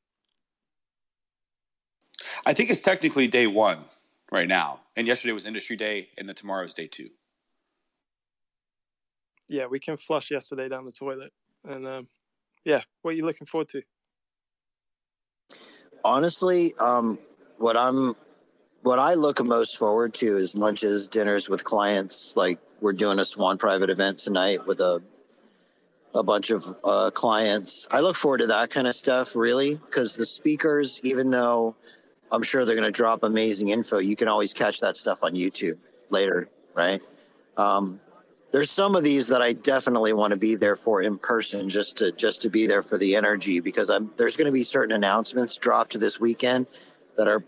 [2.46, 3.80] I think it's technically day one
[4.32, 7.10] right now, and yesterday was industry day, and then tomorrow is day two.
[9.50, 11.34] Yeah, we can flush yesterday down the toilet,
[11.66, 12.08] and um,
[12.64, 13.82] yeah, what are you looking forward to?
[16.06, 17.20] Honestly, um,
[17.58, 18.16] what I'm,
[18.84, 22.36] what I look most forward to is lunches, dinners with clients.
[22.36, 25.02] Like we're doing a Swan private event tonight with a
[26.16, 27.88] a bunch of uh, clients.
[27.92, 31.76] I look forward to that kind of stuff, really, because the speakers, even though
[32.32, 33.98] I'm sure they're going to drop amazing info.
[34.00, 35.78] You can always catch that stuff on YouTube
[36.10, 37.02] later, right?
[37.58, 38.00] Um,
[38.52, 41.98] there's some of these that I definitely want to be there for in person, just
[41.98, 44.96] to just to be there for the energy, because I'm there's going to be certain
[44.96, 46.68] announcements dropped this weekend
[47.18, 47.44] that are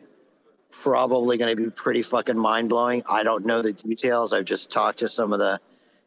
[0.82, 3.04] probably going to be pretty fucking mind blowing.
[3.10, 4.34] I don't know the details.
[4.34, 5.60] I've just talked to some of the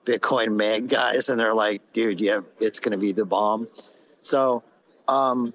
[0.06, 3.68] Bitcoin mag guys, and they're like, "Dude, yeah, it's going to be the bomb."
[4.22, 4.62] So,
[5.06, 5.52] um,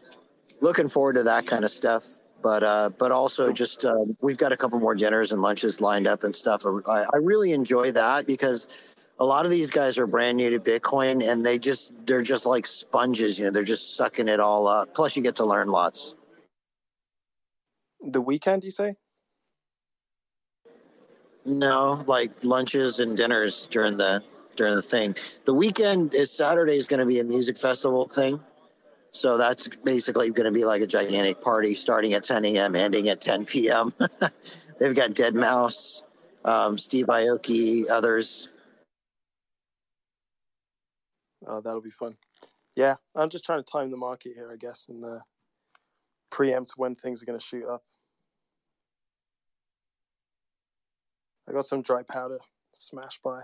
[0.61, 2.05] looking forward to that kind of stuff
[2.43, 6.07] but uh, but also just uh, we've got a couple more dinners and lunches lined
[6.07, 6.65] up and stuff.
[6.65, 8.67] I, I, really enjoy that because
[9.19, 12.45] a lot of these guys are brand new to Bitcoin and they just they're just
[12.45, 13.39] like sponges.
[13.39, 14.93] You know, they're just sucking it all up.
[14.93, 16.15] Plus, you get to learn lots.
[18.05, 18.95] The weekend, you say?
[21.45, 24.23] No, like lunches and dinners during the
[24.55, 25.15] during the thing.
[25.45, 28.39] The weekend is Saturday is going to be a music festival thing.
[29.11, 33.09] So that's basically going to be like a gigantic party starting at 10 a.m., ending
[33.09, 33.93] at 10 p.m.
[34.79, 36.03] They've got Deadmau5,
[36.45, 38.49] um, Steve Aoki, others.
[41.45, 42.17] Oh, that'll be fun.
[42.75, 45.19] Yeah, I'm just trying to time the market here, I guess, and uh,
[46.31, 47.83] preempt when things are going to shoot up.
[51.47, 52.39] I got some dry powder
[52.73, 53.43] smash buy.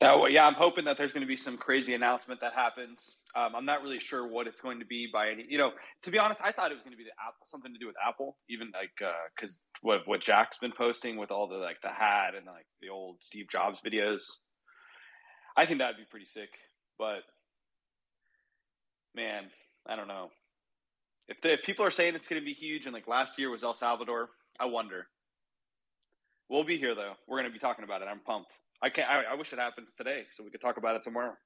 [0.00, 3.16] Now, yeah, I'm hoping that there's going to be some crazy announcement that happens.
[3.34, 5.46] Um, I'm not really sure what it's going to be by any.
[5.48, 5.72] You know,
[6.02, 7.86] to be honest, I thought it was going to be the Apple, something to do
[7.86, 8.90] with Apple, even like
[9.34, 12.66] because uh, what what Jack's been posting with all the like the hat and like
[12.82, 14.24] the old Steve Jobs videos.
[15.56, 16.50] I think that'd be pretty sick,
[16.98, 17.20] but
[19.14, 19.44] man,
[19.86, 20.28] I don't know.
[21.28, 23.50] If, the, if people are saying it's going to be huge, and like last year
[23.50, 25.06] was El Salvador, I wonder.
[26.48, 27.14] We'll be here though.
[27.26, 28.08] We're going to be talking about it.
[28.08, 28.52] I'm pumped.
[28.82, 29.08] I can't.
[29.08, 31.36] I, I wish it happens today so we could talk about it tomorrow.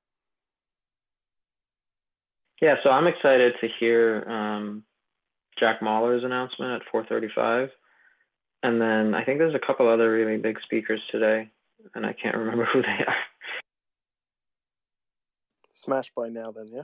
[2.61, 4.85] Yeah, so I'm excited to hear um,
[5.59, 7.71] Jack Mallers' announcement at 4:35,
[8.63, 11.49] and then I think there's a couple other really big speakers today,
[11.95, 13.17] and I can't remember who they are.
[15.73, 16.83] Smash buy now, then, yeah.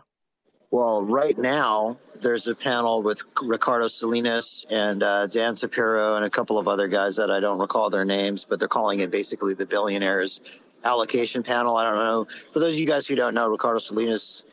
[0.71, 6.31] Well, right now there's a panel with Ricardo Salinas and uh, Dan Tapiero and a
[6.31, 9.55] couple of other guys that I don't recall their names, but they're calling it basically
[9.55, 11.77] the billionaires allocation panel.
[11.77, 12.27] I don't know.
[12.53, 14.45] For those of you guys who don't know, Ricardo Salinas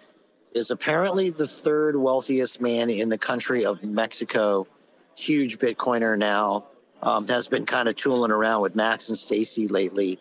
[0.53, 4.67] is apparently the third wealthiest man in the country of Mexico.
[5.15, 6.65] Huge Bitcoiner now.
[7.01, 10.19] Um, has been kind of tooling around with Max and Stacy lately,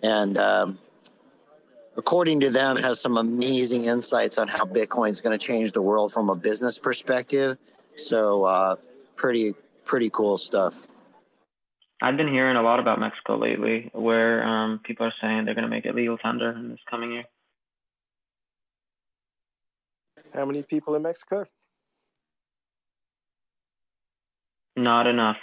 [0.00, 0.78] and um,
[1.96, 5.82] according to them, has some amazing insights on how Bitcoin is going to change the
[5.82, 7.58] world from a business perspective.
[7.96, 8.76] So, uh,
[9.16, 10.86] pretty pretty cool stuff.
[12.02, 15.64] I've been hearing a lot about Mexico lately, where um, people are saying they're going
[15.64, 17.24] to make it legal tender in this coming year.
[20.32, 21.44] How many people in Mexico?
[24.76, 25.36] Not enough.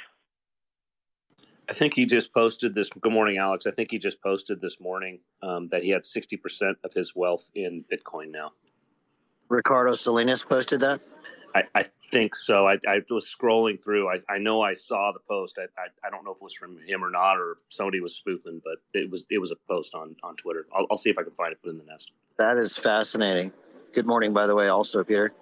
[1.70, 2.90] I think he just posted this.
[2.90, 3.66] Good morning, Alex.
[3.66, 7.52] I think he just posted this morning um, that he had 60% of his wealth
[7.56, 8.52] in Bitcoin now.
[9.50, 11.02] Ricardo Salinas posted that?
[11.56, 12.68] I, I think so.
[12.68, 14.10] I, I, was scrolling through.
[14.10, 15.58] I, I know I saw the post.
[15.58, 18.76] I, don't know if it was from him or not, or somebody was spoofing, but
[18.94, 20.68] it was it was a post on, on Twitter.
[20.74, 21.62] I'll, I'll see if I can find it.
[21.62, 22.12] Put in the nest.
[22.38, 23.54] That is fascinating.
[23.94, 25.34] Good morning, by the way, also, Peter.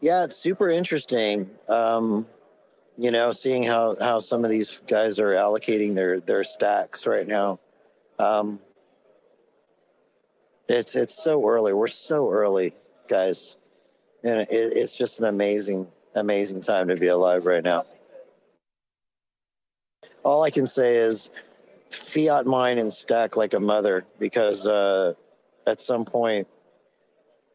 [0.00, 1.50] Yeah, it's super interesting.
[1.68, 2.26] Um,
[2.96, 7.26] you know, seeing how how some of these guys are allocating their their stacks right
[7.26, 7.58] now.
[8.18, 8.60] Um,
[10.68, 11.72] it's it's so early.
[11.72, 12.74] We're so early,
[13.08, 13.56] guys,
[14.22, 17.84] and it, it's just an amazing amazing time to be alive right now.
[20.24, 21.30] All I can say is
[21.90, 25.14] fiat mine and stack like a mother because uh,
[25.66, 26.48] at some point,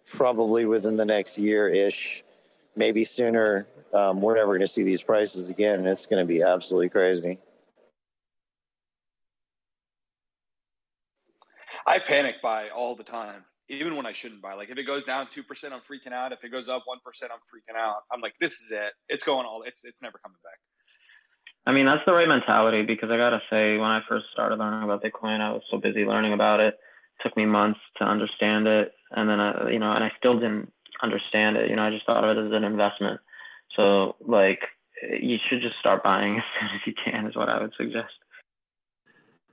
[0.05, 2.23] probably within the next year ish,
[2.75, 5.79] maybe sooner, um, we're never going to see these prices again.
[5.79, 7.39] And it's going to be absolutely crazy.
[11.85, 14.53] I panic buy all the time, even when I shouldn't buy.
[14.53, 16.31] Like if it goes down two percent, I'm freaking out.
[16.31, 18.03] If it goes up one percent, I'm freaking out.
[18.11, 18.93] I'm like, this is it.
[19.09, 19.63] It's going all.
[19.63, 20.59] It's it's never coming back.
[21.65, 24.83] I mean, that's the right mentality because I gotta say, when I first started learning
[24.83, 26.75] about Bitcoin, I was so busy learning about it.
[26.75, 30.35] it took me months to understand it, and then I, you know, and I still
[30.35, 30.71] didn't
[31.03, 31.69] understand it.
[31.69, 33.19] You know, I just thought of it as an investment.
[33.75, 34.59] So, like,
[35.01, 38.13] you should just start buying as soon as you can, is what I would suggest.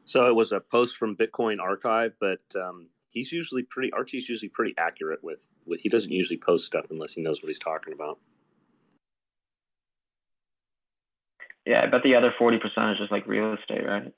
[0.04, 3.92] So it was a post from Bitcoin Archive, but um, he's usually pretty.
[3.92, 5.80] Archie's usually pretty accurate with with.
[5.80, 8.18] He doesn't usually post stuff unless he knows what he's talking about.
[11.66, 12.56] Yeah, I bet the other 40%
[12.92, 14.10] is just like real estate, right?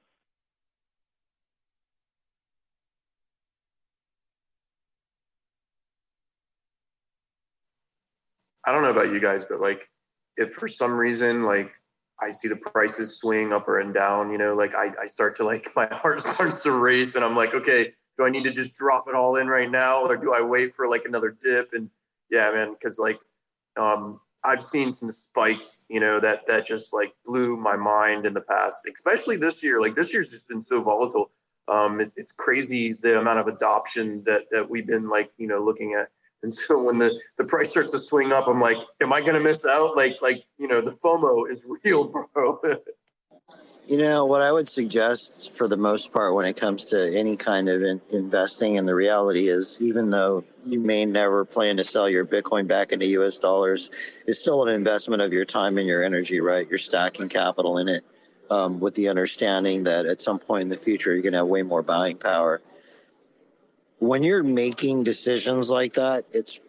[8.71, 9.91] I don't know about you guys, but like
[10.37, 11.73] if for some reason like
[12.23, 15.35] I see the prices swing up or and down, you know, like I, I start
[15.37, 18.53] to like my heart starts to race and I'm like, okay, do I need to
[18.53, 21.73] just drop it all in right now or do I wait for like another dip?
[21.73, 21.91] And
[22.31, 23.19] yeah, man, because like
[23.77, 28.35] um I've seen some spikes, you know, that that just like blew my mind in
[28.35, 29.81] the past, especially this year.
[29.81, 31.33] Like this year's just been so volatile.
[31.67, 35.59] Um, it, it's crazy the amount of adoption that that we've been like, you know,
[35.59, 36.11] looking at.
[36.43, 39.35] And so when the the price starts to swing up, I'm like, am I going
[39.35, 39.97] to miss out?
[39.97, 42.61] Like like you know, the FOMO is real, bro.
[43.87, 47.37] You know, what I would suggest for the most part when it comes to any
[47.37, 51.83] kind of in- investing, and the reality is, even though you may never plan to
[51.83, 53.91] sell your Bitcoin back into US dollars,
[54.29, 56.69] it's still an investment of your time and your energy, right?
[56.69, 58.05] You're stacking capital in it
[58.49, 61.49] um, with the understanding that at some point in the future, you're going to have
[61.49, 62.61] way more buying power.
[64.01, 66.61] When you're making decisions like that, it's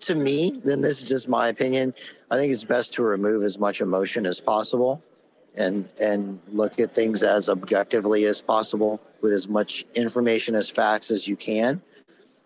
[0.00, 1.94] to me, then this is just my opinion.
[2.30, 5.02] I think it's best to remove as much emotion as possible
[5.56, 11.10] and and look at things as objectively as possible with as much information as facts
[11.10, 11.82] as you can.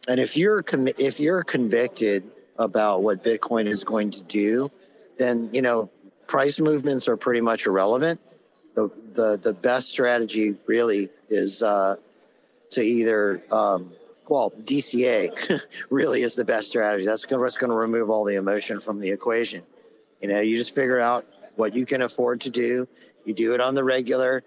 [0.09, 0.65] And if you're
[0.99, 2.25] if you're convicted
[2.59, 4.71] about what Bitcoin is going to do,
[5.19, 5.91] then you know
[6.27, 8.21] price movements are pretty much irrelevant.
[8.75, 11.97] The the the best strategy really is uh,
[12.71, 13.93] to either um,
[14.33, 15.61] well DCA
[15.91, 17.05] really is the best strategy.
[17.05, 19.63] That's what's going to remove all the emotion from the equation.
[20.21, 21.27] You know, you just figure out
[21.57, 22.89] what you can afford to do.
[23.27, 24.43] You do it on the regular,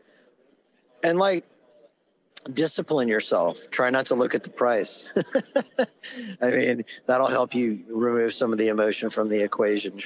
[1.04, 1.46] and like
[2.52, 3.70] discipline yourself.
[3.70, 5.14] Try not to look at the price.
[6.42, 10.00] I mean, that'll help you remove some of the emotion from the equation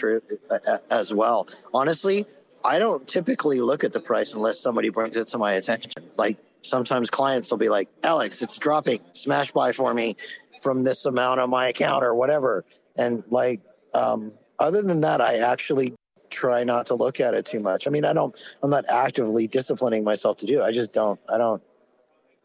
[0.92, 1.48] as well.
[1.74, 2.26] Honestly,
[2.66, 5.92] I don't typically look at the price unless somebody brings it to my attention.
[6.18, 10.16] Like sometimes clients will be like, Alex, it's dropping, smash buy for me
[10.62, 12.66] from this amount on my account or whatever.
[12.98, 13.62] And like,
[13.94, 15.96] um, other than that, I actually
[16.30, 17.88] try not to look at it too much.
[17.88, 20.64] I mean, I don't, I'm not actively disciplining myself to do it.
[20.64, 21.62] I just don't, I don't,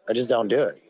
[0.08, 0.80] I just don't do it.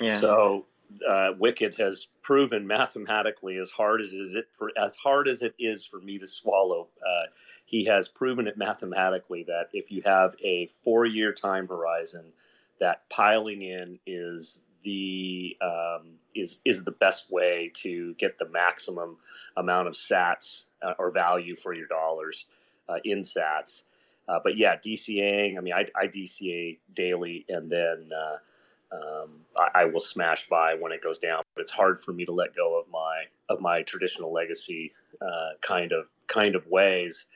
[0.00, 0.20] Yeah.
[0.20, 0.66] So
[1.08, 5.54] uh, Wicked has proven mathematically as hard as is it for as hard as it
[5.58, 6.88] is for me to swallow.
[6.98, 7.26] Uh,
[7.70, 12.32] he has proven it mathematically that if you have a four-year time horizon,
[12.80, 19.18] that piling in is the um, is is the best way to get the maximum
[19.56, 22.46] amount of Sats uh, or value for your dollars
[22.88, 23.84] uh, in Sats.
[24.28, 25.56] Uh, but yeah, DCAing.
[25.56, 30.74] I mean, I, I DCA daily, and then uh, um, I, I, will smash buy
[30.74, 31.42] when it goes down.
[31.54, 34.92] But it's hard for me to let go of my of my traditional legacy
[35.22, 37.26] uh, kind of kind of ways.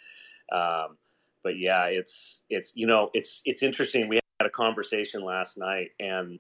[0.55, 0.97] Um,
[1.43, 4.09] but yeah, it's it's you know it's it's interesting.
[4.09, 6.39] We had a conversation last night, and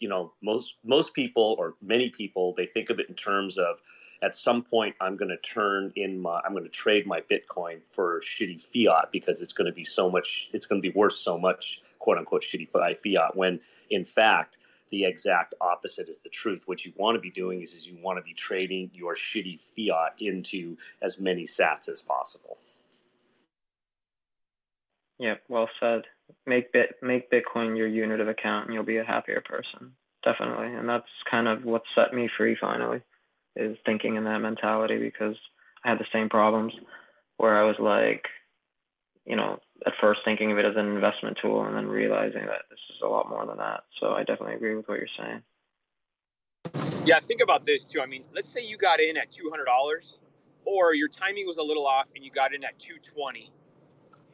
[0.00, 3.80] you know most most people or many people they think of it in terms of
[4.22, 7.80] at some point I'm going to turn in my I'm going to trade my Bitcoin
[7.90, 11.14] for shitty fiat because it's going to be so much it's going to be worth
[11.14, 14.58] so much quote unquote shitty fiat when in fact
[14.90, 16.62] the exact opposite is the truth.
[16.66, 19.58] What you want to be doing is, is you want to be trading your shitty
[19.58, 22.58] fiat into as many sats as possible.
[25.18, 26.02] Yeah, well said.
[26.46, 29.92] Make bit make Bitcoin your unit of account and you'll be a happier person.
[30.24, 30.74] Definitely.
[30.74, 33.02] And that's kind of what set me free finally
[33.56, 35.36] is thinking in that mentality because
[35.84, 36.72] I had the same problems
[37.36, 38.24] where I was like,
[39.26, 42.62] you know, at first thinking of it as an investment tool and then realizing that
[42.70, 43.84] this is a lot more than that.
[44.00, 45.42] So I definitely agree with what you're saying.
[47.04, 48.00] Yeah, think about this too.
[48.00, 50.18] I mean, let's say you got in at two hundred dollars,
[50.64, 53.52] or your timing was a little off and you got in at two twenty.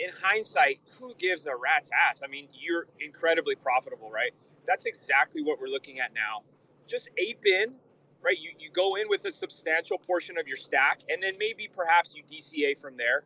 [0.01, 2.23] In hindsight, who gives a rat's ass?
[2.25, 4.33] I mean, you're incredibly profitable, right?
[4.67, 6.45] That's exactly what we're looking at now.
[6.89, 7.77] Just ape in
[8.23, 8.39] right?
[8.39, 12.15] You, you go in with a substantial portion of your stack, and then maybe perhaps
[12.15, 13.25] you DCA from there,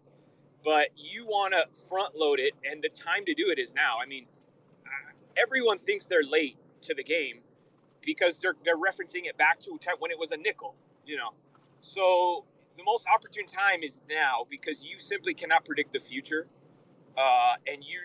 [0.64, 3.98] but you want to front load it, and the time to do it is now.
[4.02, 4.26] I mean,
[4.86, 5.12] uh,
[5.42, 7.40] everyone thinks they're late to the game
[8.02, 11.30] because they're they're referencing it back to when it was a nickel, you know.
[11.80, 12.44] So
[12.76, 16.48] the most opportune time is now because you simply cannot predict the future,
[17.16, 18.00] uh, and you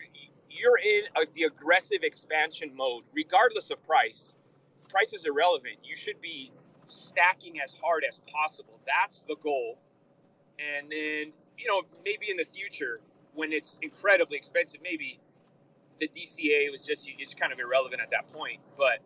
[0.50, 4.36] you're in a, the aggressive expansion mode, regardless of price.
[4.88, 5.76] Price is irrelevant.
[5.84, 6.52] You should be
[6.86, 8.80] stacking as hard as possible.
[8.86, 9.78] That's the goal.
[10.58, 13.00] And then, you know, maybe in the future
[13.34, 15.20] when it's incredibly expensive, maybe
[16.00, 18.60] the DCA was just it's kind of irrelevant at that point.
[18.76, 19.00] But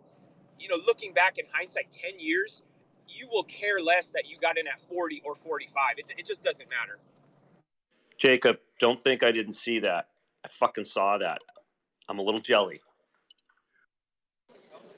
[0.59, 2.63] you know, looking back in hindsight, ten years,
[3.09, 5.99] you will care less that you got in at forty or forty-five.
[5.99, 6.99] It, it just doesn't matter.
[8.19, 10.09] Jacob, don't think I didn't see that.
[10.45, 11.39] I fucking saw that.
[12.09, 12.81] I'm a little jelly.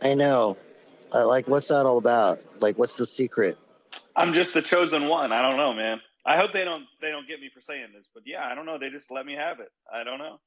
[0.03, 0.57] I know.
[1.15, 2.41] Uh, like, what's that all about?
[2.61, 3.57] Like, what's the secret?
[4.17, 5.33] I'm just the chosen one.
[5.33, 6.01] I don't know, man.
[6.25, 8.67] I hope they don't they don't get me for saying this, but yeah, I don't
[8.67, 8.79] know.
[8.79, 9.71] They just let me have it.
[9.93, 10.41] I don't know.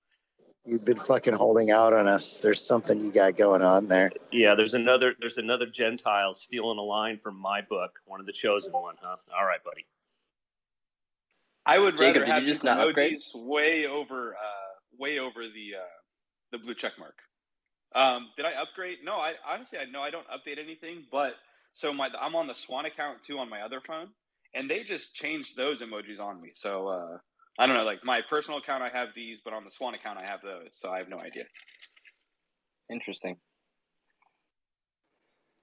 [0.66, 2.42] You've been fucking holding out on us.
[2.42, 4.12] There's something you got going on there.
[4.32, 8.34] Yeah, there's another there's another Gentile stealing a line from my book, one of the
[8.34, 9.16] chosen one, huh?
[9.36, 9.86] All right, buddy.
[11.70, 13.18] I would Jacob, rather have just emojis upgrade?
[13.36, 15.96] way over uh, way over the uh,
[16.52, 17.14] the blue check mark.
[17.96, 18.98] Um, did I upgrade?
[19.04, 21.34] No, I honestly I know I don't update anything, but
[21.74, 24.08] so my I'm on the Swan account too on my other phone,
[24.56, 26.50] and they just changed those emojis on me.
[26.54, 27.18] So uh,
[27.60, 30.18] I don't know, like my personal account I have these, but on the Swan account
[30.18, 31.44] I have those, so I have no idea.
[32.92, 33.38] Interesting.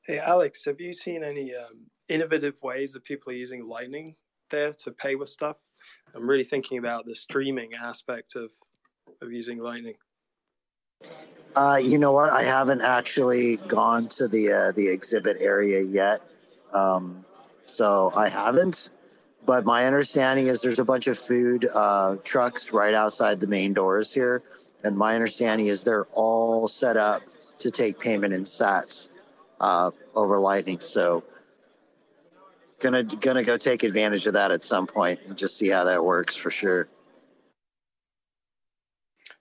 [0.07, 4.15] Hey Alex, have you seen any um, innovative ways that people are using Lightning
[4.51, 5.57] there to pay with stuff?
[6.17, 8.51] I'm really thinking about the streaming aspect of
[9.21, 9.95] of using Lightning.
[11.55, 12.31] Uh, you know what?
[12.31, 16.23] I haven't actually gone to the uh, the exhibit area yet,
[16.73, 17.25] um,
[17.67, 18.91] so I haven't.
[19.45, 23.75] But my understanding is there's a bunch of food uh, trucks right outside the main
[23.75, 24.43] doors here,
[24.85, 27.23] and my understanding is they're all set up
[27.59, 29.11] to take payment in Sats
[29.61, 30.81] uh, over Lightning.
[30.81, 31.25] So
[32.81, 36.05] gonna gonna go take advantage of that at some point and just see how that
[36.05, 36.89] works for sure.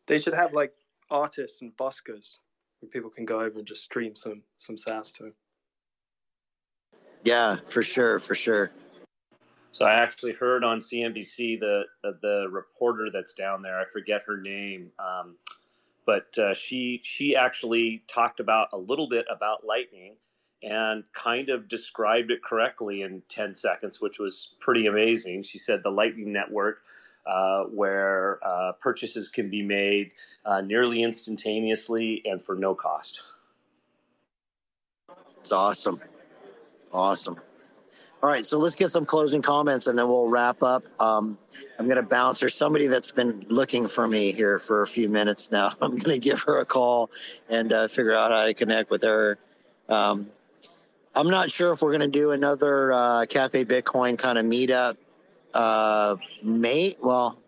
[0.08, 0.74] They should have like
[1.10, 2.38] artists and buskers
[2.80, 5.32] where people can go over and just stream some some sats to.
[7.24, 8.72] Yeah, for sure, for sure.
[9.72, 11.84] So I actually heard on CNBC the
[12.22, 13.80] the reporter that's down there.
[13.80, 15.36] I forget her name, um,
[16.06, 20.16] but uh, she she actually talked about a little bit about Lightning
[20.64, 25.44] and kind of described it correctly in 10 seconds, which was pretty amazing.
[25.44, 26.80] She said the Lightning Network,
[27.26, 30.14] uh, where uh, purchases can be made
[30.46, 33.24] uh, nearly instantaneously and for no cost.
[35.40, 36.00] It's awesome.
[36.92, 37.40] Awesome.
[38.24, 40.84] All right, so let's get some closing comments and then we'll wrap up.
[41.00, 41.38] Um,
[41.78, 42.40] I'm going to bounce.
[42.40, 45.74] There's somebody that's been looking for me here for a few minutes now.
[45.82, 47.12] I'm going to give her a call
[47.50, 49.38] and uh, figure out how to connect with her.
[49.90, 50.32] Um,
[51.16, 54.98] I'm not sure if we're going to do another uh, Cafe Bitcoin kind of meetup.
[55.54, 56.18] Uh,
[57.02, 57.40] well,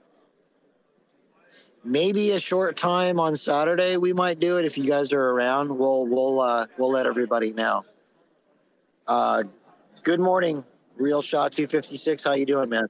[1.83, 3.97] maybe a short time on Saturday.
[3.97, 5.77] We might do it if you guys are around.
[5.77, 7.83] We'll we'll uh, we'll let everybody know.
[9.05, 9.43] Uh,
[10.03, 10.63] good morning,
[10.95, 12.23] Real Shot 256.
[12.23, 12.87] How you doing, man?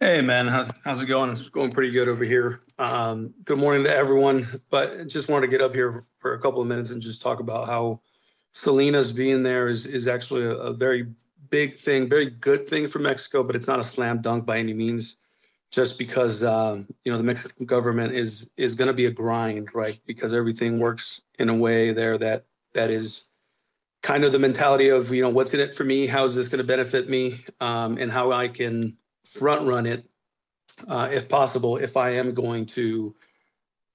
[0.00, 0.48] Hey, man.
[0.84, 1.30] How's it going?
[1.30, 2.60] It's going pretty good over here.
[2.78, 4.62] Um, good morning to everyone.
[4.70, 7.40] But just wanted to get up here for a couple of minutes and just talk
[7.40, 8.00] about how
[8.52, 11.06] Salinas being there is is actually a, a, very
[11.50, 14.74] big thing, very good thing for Mexico, but it's not a slam dunk by any
[14.74, 15.16] means.
[15.70, 19.68] Just because um, you know the Mexican government is is going to be a grind,
[19.72, 20.00] right?
[20.04, 23.24] Because everything works in a way there that that is
[24.02, 26.48] kind of the mentality of you know what's in it for me, how is this
[26.48, 30.04] going to benefit me, um, and how I can front run it
[30.88, 33.14] uh, if possible if I am going to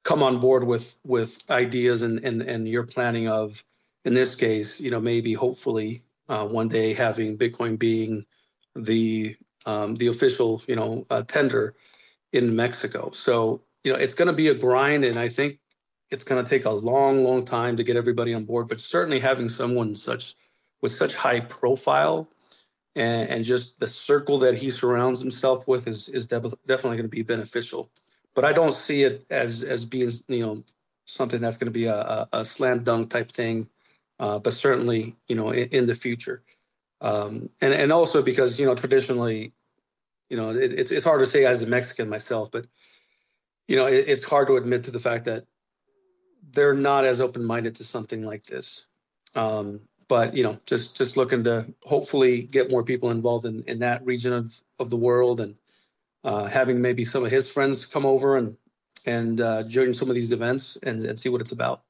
[0.03, 3.61] come on board with with ideas and and and your planning of
[4.05, 8.25] in this case, you know, maybe hopefully uh, one day having Bitcoin being
[8.75, 9.35] the
[9.65, 11.75] um, the official, you know, uh, tender
[12.31, 13.09] in Mexico.
[13.11, 15.59] So you know, it's going to be a grind, and I think
[16.11, 18.67] it's going to take a long, long time to get everybody on board.
[18.67, 20.35] But certainly having someone such
[20.81, 22.27] with such high profile
[22.95, 27.03] and, and just the circle that he surrounds himself with is is de- definitely going
[27.03, 27.89] to be beneficial.
[28.35, 30.63] But I don't see it as as being you know
[31.05, 33.67] something that's going to be a, a, a slam dunk type thing
[34.19, 36.43] uh, but certainly you know in, in the future.
[37.01, 39.53] Um, and and also because you know traditionally,
[40.29, 42.67] you know it, it's it's hard to say as a Mexican myself, but
[43.67, 45.45] you know it, it's hard to admit to the fact that
[46.53, 48.87] they're not as open minded to something like this.
[49.35, 53.79] Um, but you know just just looking to hopefully get more people involved in in
[53.79, 55.55] that region of of the world and
[56.23, 58.55] uh, having maybe some of his friends come over and
[59.05, 61.83] and uh, join some of these events and, and see what it's about.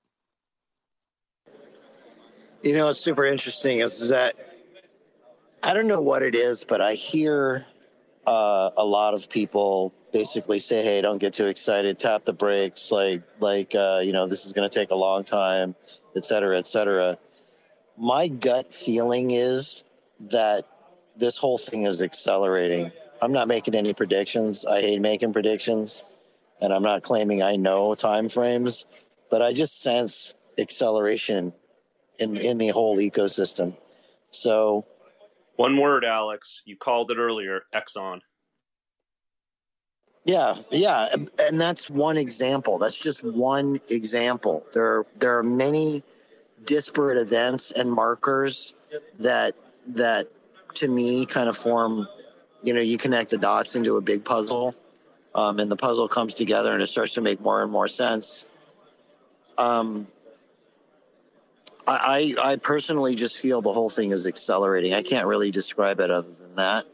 [2.66, 4.34] You know, it's super interesting is that
[5.62, 7.64] I don't know what it is, but I hear
[8.26, 12.00] uh, a lot of people basically say, "Hey, don't get too excited.
[12.00, 12.92] Tap the brakes.
[12.92, 15.76] Like, like uh, you know, this is going to take a long time,
[16.16, 17.20] et cetera, et cetera."
[18.00, 19.84] My gut feeling is
[20.32, 20.66] that
[21.16, 22.92] this whole thing is accelerating.
[23.22, 24.66] I'm not making any predictions.
[24.66, 26.02] I hate making predictions,
[26.60, 28.88] and I'm not claiming I know time frames,
[29.30, 31.54] but I just sense acceleration
[32.20, 33.76] in in the whole ecosystem.
[34.32, 34.86] So,
[35.56, 36.62] one word, Alex.
[36.66, 37.64] You called it earlier.
[37.74, 38.22] Exxon.
[40.26, 42.80] Yeah, yeah, and that's one example.
[42.80, 44.66] That's just one example.
[44.74, 46.02] There, there are many
[46.66, 48.74] disparate events and markers
[49.20, 49.56] that
[49.90, 50.28] that
[50.76, 52.08] to me kind of form.
[52.64, 54.74] You know, you connect the dots into a big puzzle,
[55.36, 58.48] um, and the puzzle comes together, and it starts to make more and more sense.
[59.60, 60.08] Um,
[61.88, 64.94] I, I personally just feel the whole thing is accelerating.
[64.94, 66.86] I can't really describe it other than that.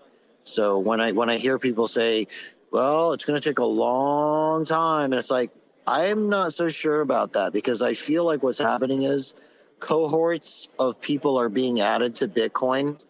[0.43, 2.27] So when I when I hear people say,
[2.71, 5.51] "Well, it's going to take a long time," and it's like
[5.87, 9.33] I'm not so sure about that because I feel like what's happening is
[9.79, 13.01] cohorts of people are being added to Bitcoin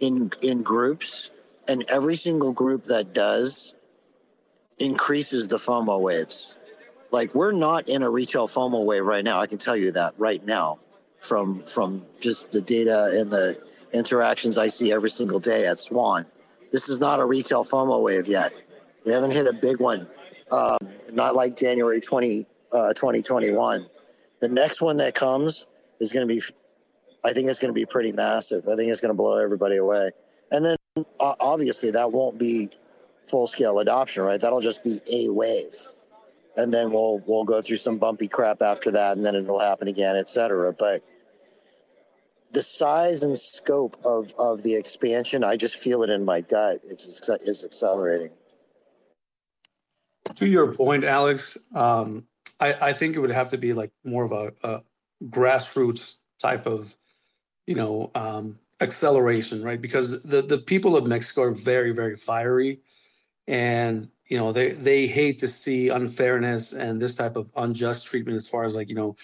[0.00, 1.30] in in groups,
[1.68, 3.74] and every single group that does
[4.78, 6.56] increases the FOMO waves
[7.14, 9.40] like we're not in a retail FOMO wave right now.
[9.40, 10.80] I can tell you that right now
[11.20, 13.56] from from just the data and the
[13.92, 16.26] interactions I see every single day at Swan.
[16.72, 18.52] This is not a retail FOMO wave yet.
[19.06, 20.08] We haven't hit a big one.
[20.50, 20.78] Um,
[21.12, 23.86] not like January 20, uh, 2021.
[24.40, 25.68] The next one that comes
[26.00, 26.42] is going to be,
[27.24, 28.66] I think it's going to be pretty massive.
[28.66, 30.10] I think it's going to blow everybody away.
[30.50, 30.76] And then
[31.20, 32.70] uh, obviously that won't be
[33.28, 34.40] full scale adoption, right?
[34.40, 35.74] That'll just be a wave
[36.56, 39.88] and then we'll we'll go through some bumpy crap after that, and then it'll happen
[39.88, 40.72] again, etc.
[40.72, 41.02] But
[42.52, 46.80] the size and scope of of the expansion, I just feel it in my gut.
[46.84, 48.30] It's it's accelerating.
[50.36, 52.26] To your point, Alex, um,
[52.58, 54.82] I, I think it would have to be like more of a, a
[55.28, 56.96] grassroots type of,
[57.66, 59.80] you know, um, acceleration, right?
[59.80, 62.80] Because the the people of Mexico are very very fiery,
[63.48, 68.36] and you know they they hate to see unfairness and this type of unjust treatment
[68.36, 69.14] as far as like you know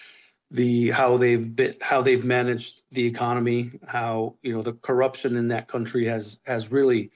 [0.51, 5.47] the how they've been how they've managed the economy how you know the corruption in
[5.47, 7.09] that country has has really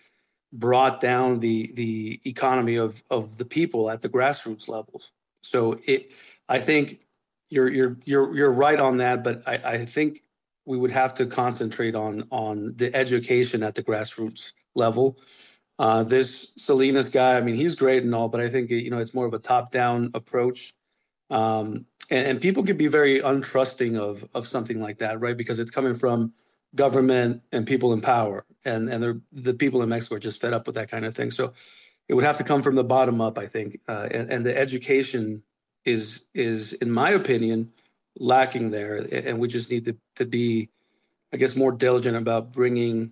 [0.54, 5.12] brought down the the economy of of the people at the grassroots levels.
[5.44, 6.12] So it
[6.50, 7.02] i think
[7.50, 10.22] you're you're you're you're right on that but i i think
[10.66, 15.18] we would have to concentrate on on the education at the grassroots level
[15.78, 19.00] uh, this Salinas guy, I mean, he's great and all, but I think you know
[19.00, 20.74] it's more of a top-down approach.
[21.30, 25.36] Um, and, and people can be very untrusting of of something like that, right?
[25.36, 26.34] Because it's coming from
[26.76, 30.66] government and people in power, and and the people in Mexico are just fed up
[30.66, 31.32] with that kind of thing.
[31.32, 31.54] So
[32.08, 34.56] it would have to come from the bottom up, I think, uh, and, and the
[34.58, 35.44] education
[35.84, 37.72] is is, in my opinion,
[38.20, 40.70] lacking there, and we just need to to be,
[41.34, 43.12] I guess, more diligent about bringing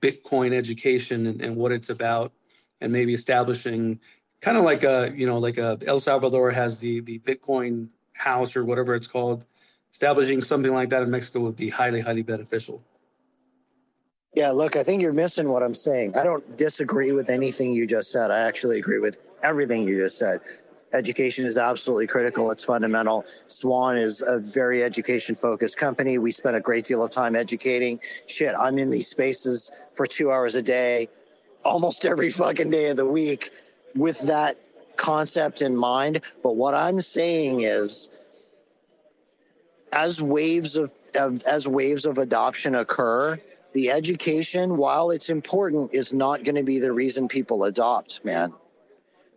[0.00, 2.32] Bitcoin education and, and what it's about,
[2.80, 3.98] and maybe establishing
[4.40, 8.56] kind of like a you know like a El Salvador has the the Bitcoin house
[8.56, 9.46] or whatever it's called.
[9.92, 12.82] Establishing something like that in Mexico would be highly highly beneficial.
[14.34, 16.16] Yeah, look, I think you're missing what I'm saying.
[16.16, 18.30] I don't disagree with anything you just said.
[18.30, 20.40] I actually agree with everything you just said.
[20.92, 22.50] Education is absolutely critical.
[22.50, 23.22] It's fundamental.
[23.24, 26.18] Swan is a very education focused company.
[26.18, 28.00] We spend a great deal of time educating.
[28.26, 31.08] Shit, I'm in these spaces for two hours a day,
[31.64, 33.50] almost every fucking day of the week
[33.94, 34.58] with that
[34.96, 36.20] concept in mind.
[36.42, 38.10] But what I'm saying is,
[39.92, 43.40] as waves of, of as waves of adoption occur,
[43.72, 48.52] the education, while it's important, is not going to be the reason people adopt, man.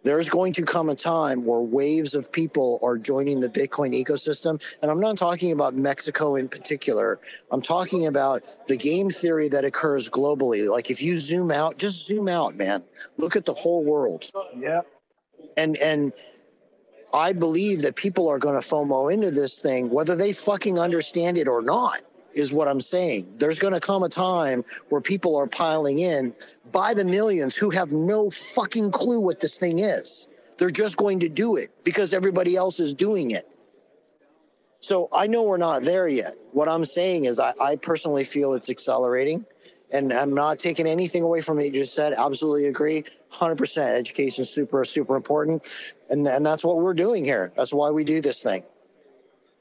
[0.06, 4.64] There's going to come a time where waves of people are joining the Bitcoin ecosystem.
[4.84, 7.20] And I'm not talking about Mexico in particular.
[7.50, 10.70] I'm talking about the game theory that occurs globally.
[10.70, 12.84] Like if you zoom out, just zoom out, man.
[13.18, 14.30] Look at the whole world.
[14.56, 14.82] Yeah.
[15.58, 16.14] And and
[17.12, 21.40] I believe that people are going to FOMO into this thing, whether they fucking understand
[21.40, 22.04] it or not
[22.36, 23.34] is what I'm saying.
[23.38, 26.34] There's going to come a time where people are piling in
[26.72, 30.28] by the millions who have no fucking clue what this thing is.
[30.58, 33.50] They're just going to do it because everybody else is doing it.
[34.80, 36.36] So I know we're not there yet.
[36.52, 39.46] What I'm saying is, I, I personally feel it's accelerating.
[39.92, 42.14] And I'm not taking anything away from what you just said.
[42.14, 43.04] Absolutely agree.
[43.32, 43.78] 100%.
[43.78, 45.72] Education is super, super important.
[46.10, 47.52] And, and that's what we're doing here.
[47.56, 48.64] That's why we do this thing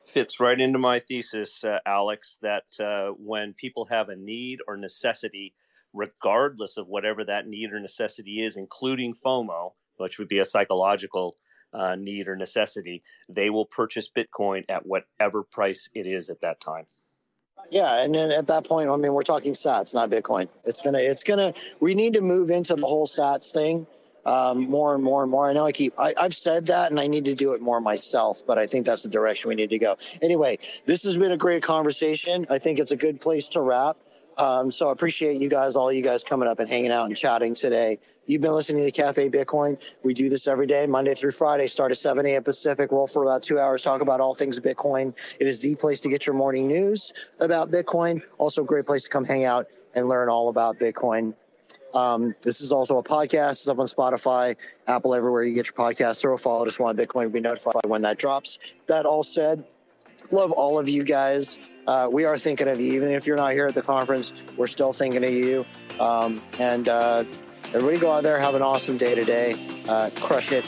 [0.06, 4.76] fits right into my thesis, uh, Alex, that uh, when people have a need or
[4.76, 5.54] necessity,
[5.92, 11.36] regardless of whatever that need or necessity is, including FOMO, which would be a psychological
[11.72, 16.60] uh, need or necessity, they will purchase Bitcoin at whatever price it is at that
[16.60, 16.86] time.
[17.70, 20.48] Yeah, and then at that point, I mean, we're talking Sats, not Bitcoin.
[20.64, 21.54] It's gonna, it's gonna.
[21.80, 23.86] We need to move into the whole Sats thing
[24.26, 25.48] um, more and more and more.
[25.48, 27.80] I know I keep, I, have said that and I need to do it more
[27.80, 29.96] myself, but I think that's the direction we need to go.
[30.22, 32.46] Anyway, this has been a great conversation.
[32.50, 33.96] I think it's a good place to wrap.
[34.36, 37.16] Um, so I appreciate you guys, all you guys coming up and hanging out and
[37.16, 37.98] chatting today.
[38.26, 39.78] You've been listening to Cafe Bitcoin.
[40.02, 42.42] We do this every day, Monday through Friday, start at 7 a.m.
[42.42, 45.14] Pacific, roll for about two hours, talk about all things Bitcoin.
[45.40, 48.22] It is the place to get your morning news about Bitcoin.
[48.38, 51.34] Also, a great place to come hang out and learn all about Bitcoin.
[51.94, 53.52] Um, this is also a podcast.
[53.52, 56.20] It's up on Spotify, Apple, everywhere you get your podcast.
[56.20, 57.24] Throw a follow to Swan Bitcoin.
[57.24, 58.58] To be notified when that drops.
[58.86, 59.64] That all said,
[60.30, 61.58] love all of you guys.
[61.86, 62.94] Uh, we are thinking of you.
[62.94, 65.64] Even if you're not here at the conference, we're still thinking of you.
[66.00, 67.24] Um, and uh,
[67.68, 69.54] everybody go out there, have an awesome day today.
[69.88, 70.64] Uh, crush it.